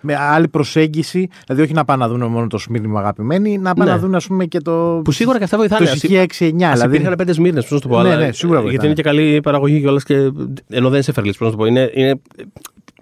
με 0.00 0.16
άλλη 0.16 0.48
προσέγγιση. 0.48 1.28
Δηλαδή, 1.46 1.62
όχι 1.62 1.72
να 1.72 1.84
πάνε 1.84 2.04
να 2.04 2.08
δουν 2.10 2.30
μόνο 2.30 2.46
το 2.46 2.58
Σμύρνη 2.58 2.98
αγαπημένοι, 2.98 3.58
να 3.58 3.74
πάνε 3.74 3.90
ναι. 3.90 3.96
να 3.96 4.02
δουν 4.02 4.14
ας 4.14 4.26
πούμε 4.26 4.44
και 4.44 4.58
το. 4.58 5.00
Που 5.04 5.12
σίγουρα 5.12 5.38
και 5.38 5.44
αυτά 5.44 5.56
βοηθάνε. 5.56 5.86
Το 5.86 5.92
ησυχία 5.92 6.22
6-9. 6.22 6.26
Δηλαδή 6.38 6.84
υπήρχαν 6.86 7.14
πέντε 7.16 7.32
Σμύρνες, 7.32 7.62
πώς 7.66 7.72
να 7.72 7.80
το 7.80 7.88
πω. 7.88 8.02
Ναι, 8.02 8.16
ναι, 8.16 8.32
σίγουρα 8.32 8.60
γιατί 8.60 8.84
είναι 8.84 8.94
και 8.94 9.02
καλή 9.02 9.40
παραγωγή 9.40 9.80
κιόλας 9.80 10.04
και. 10.04 10.30
ενώ 10.68 10.88
δεν 10.90 11.02
σε 11.02 11.12
φερλή, 11.12 11.34
πώς 11.38 11.46
να 11.46 11.50
το 11.50 11.56
πω. 11.56 11.66
Είναι, 11.66 11.90
είναι 11.94 12.20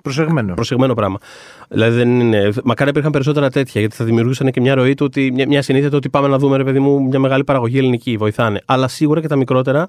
Προσεγμένο. 0.02 0.54
Προσεγμένο 0.54 0.94
πράγμα. 0.94 1.18
Δηλαδή 1.68 1.96
δεν 1.96 2.20
είναι. 2.20 2.52
Μακάρι 2.64 2.90
υπήρχαν 2.90 3.12
περισσότερα 3.12 3.50
τέτοια, 3.50 3.80
γιατί 3.80 3.96
θα 3.96 4.04
δημιουργούσαν 4.04 4.50
και 4.50 4.60
μια 4.60 4.74
ροή 4.74 4.94
του 4.94 5.04
ότι 5.06 5.30
μια, 5.34 5.46
μια 5.46 5.62
συνήθεια 5.62 5.88
του 5.88 5.96
ότι 5.96 6.08
πάμε 6.08 6.28
να 6.28 6.38
δούμε, 6.38 6.56
ρε 6.56 6.64
παιδί 6.64 6.78
μου, 6.78 7.02
μια 7.02 7.18
μεγάλη 7.18 7.44
παραγωγή 7.44 7.78
ελληνική. 7.78 8.16
Βοηθάνε. 8.16 8.60
Αλλά 8.64 8.88
σίγουρα 8.88 9.20
και 9.20 9.28
τα 9.28 9.36
μικρότερα 9.36 9.88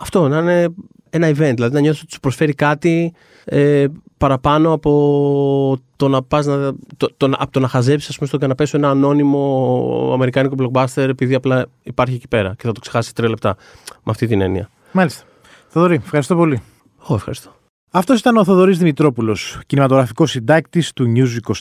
αυτό 0.00 0.28
να 0.28 0.38
είναι 0.38 0.68
ένα 1.10 1.28
event, 1.28 1.52
δηλαδή 1.54 1.74
να 1.74 1.80
νιώθεις 1.80 2.02
ότι 2.02 2.12
σου 2.12 2.20
προσφέρει 2.20 2.54
κάτι 2.54 3.12
ε, 3.44 3.86
παραπάνω 4.16 4.72
από 4.72 5.78
το 5.96 6.08
να 6.08 6.22
πας 6.22 6.46
να, 6.46 6.72
το, 6.96 7.08
το, 7.16 7.30
από 7.38 7.52
το 7.52 7.60
να 7.60 7.68
χαζέψεις 7.68 8.08
ας 8.08 8.14
πούμε 8.14 8.28
στον 8.28 8.40
καναπέ 8.40 8.64
σου 8.64 8.76
ένα 8.76 8.90
ανώνυμο 8.90 10.10
αμερικάνικο 10.12 10.54
blockbuster 10.58 11.08
επειδή 11.08 11.34
απλά 11.34 11.66
υπάρχει 11.82 12.14
εκεί 12.14 12.28
πέρα 12.28 12.54
και 12.56 12.66
θα 12.66 12.72
το 12.72 12.80
ξεχάσεις 12.80 13.12
τρία 13.12 13.28
λεπτά 13.28 13.56
με 13.88 14.10
αυτή 14.10 14.26
την 14.26 14.40
έννοια. 14.40 14.70
Μάλιστα. 14.92 15.24
Θοδωρή, 15.68 15.94
ευχαριστώ 15.94 16.36
πολύ. 16.36 16.62
Εγώ 17.02 17.14
ευχαριστώ. 17.14 17.54
Αυτός 17.90 18.18
ήταν 18.20 18.36
ο 18.36 18.44
Θοδωρής 18.44 18.78
Δημητρόπουλος, 18.78 19.60
κινηματογραφικός 19.66 20.30
συντάκτης 20.30 20.92
του 20.92 21.12
News 21.16 21.52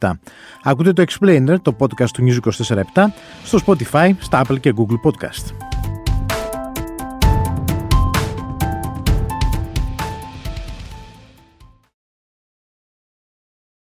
24-7. 0.00 0.10
Ακούτε 0.62 0.92
το 0.92 1.04
Explainer, 1.08 1.56
το 1.62 1.76
podcast 1.78 2.10
του 2.12 2.24
News 2.26 2.38
24-7, 2.94 3.04
στο 3.44 3.58
Spotify, 3.66 4.10
στα 4.18 4.44
Apple 4.44 4.60
και 4.60 4.74
Google 4.76 5.10
Podcast. 5.10 5.77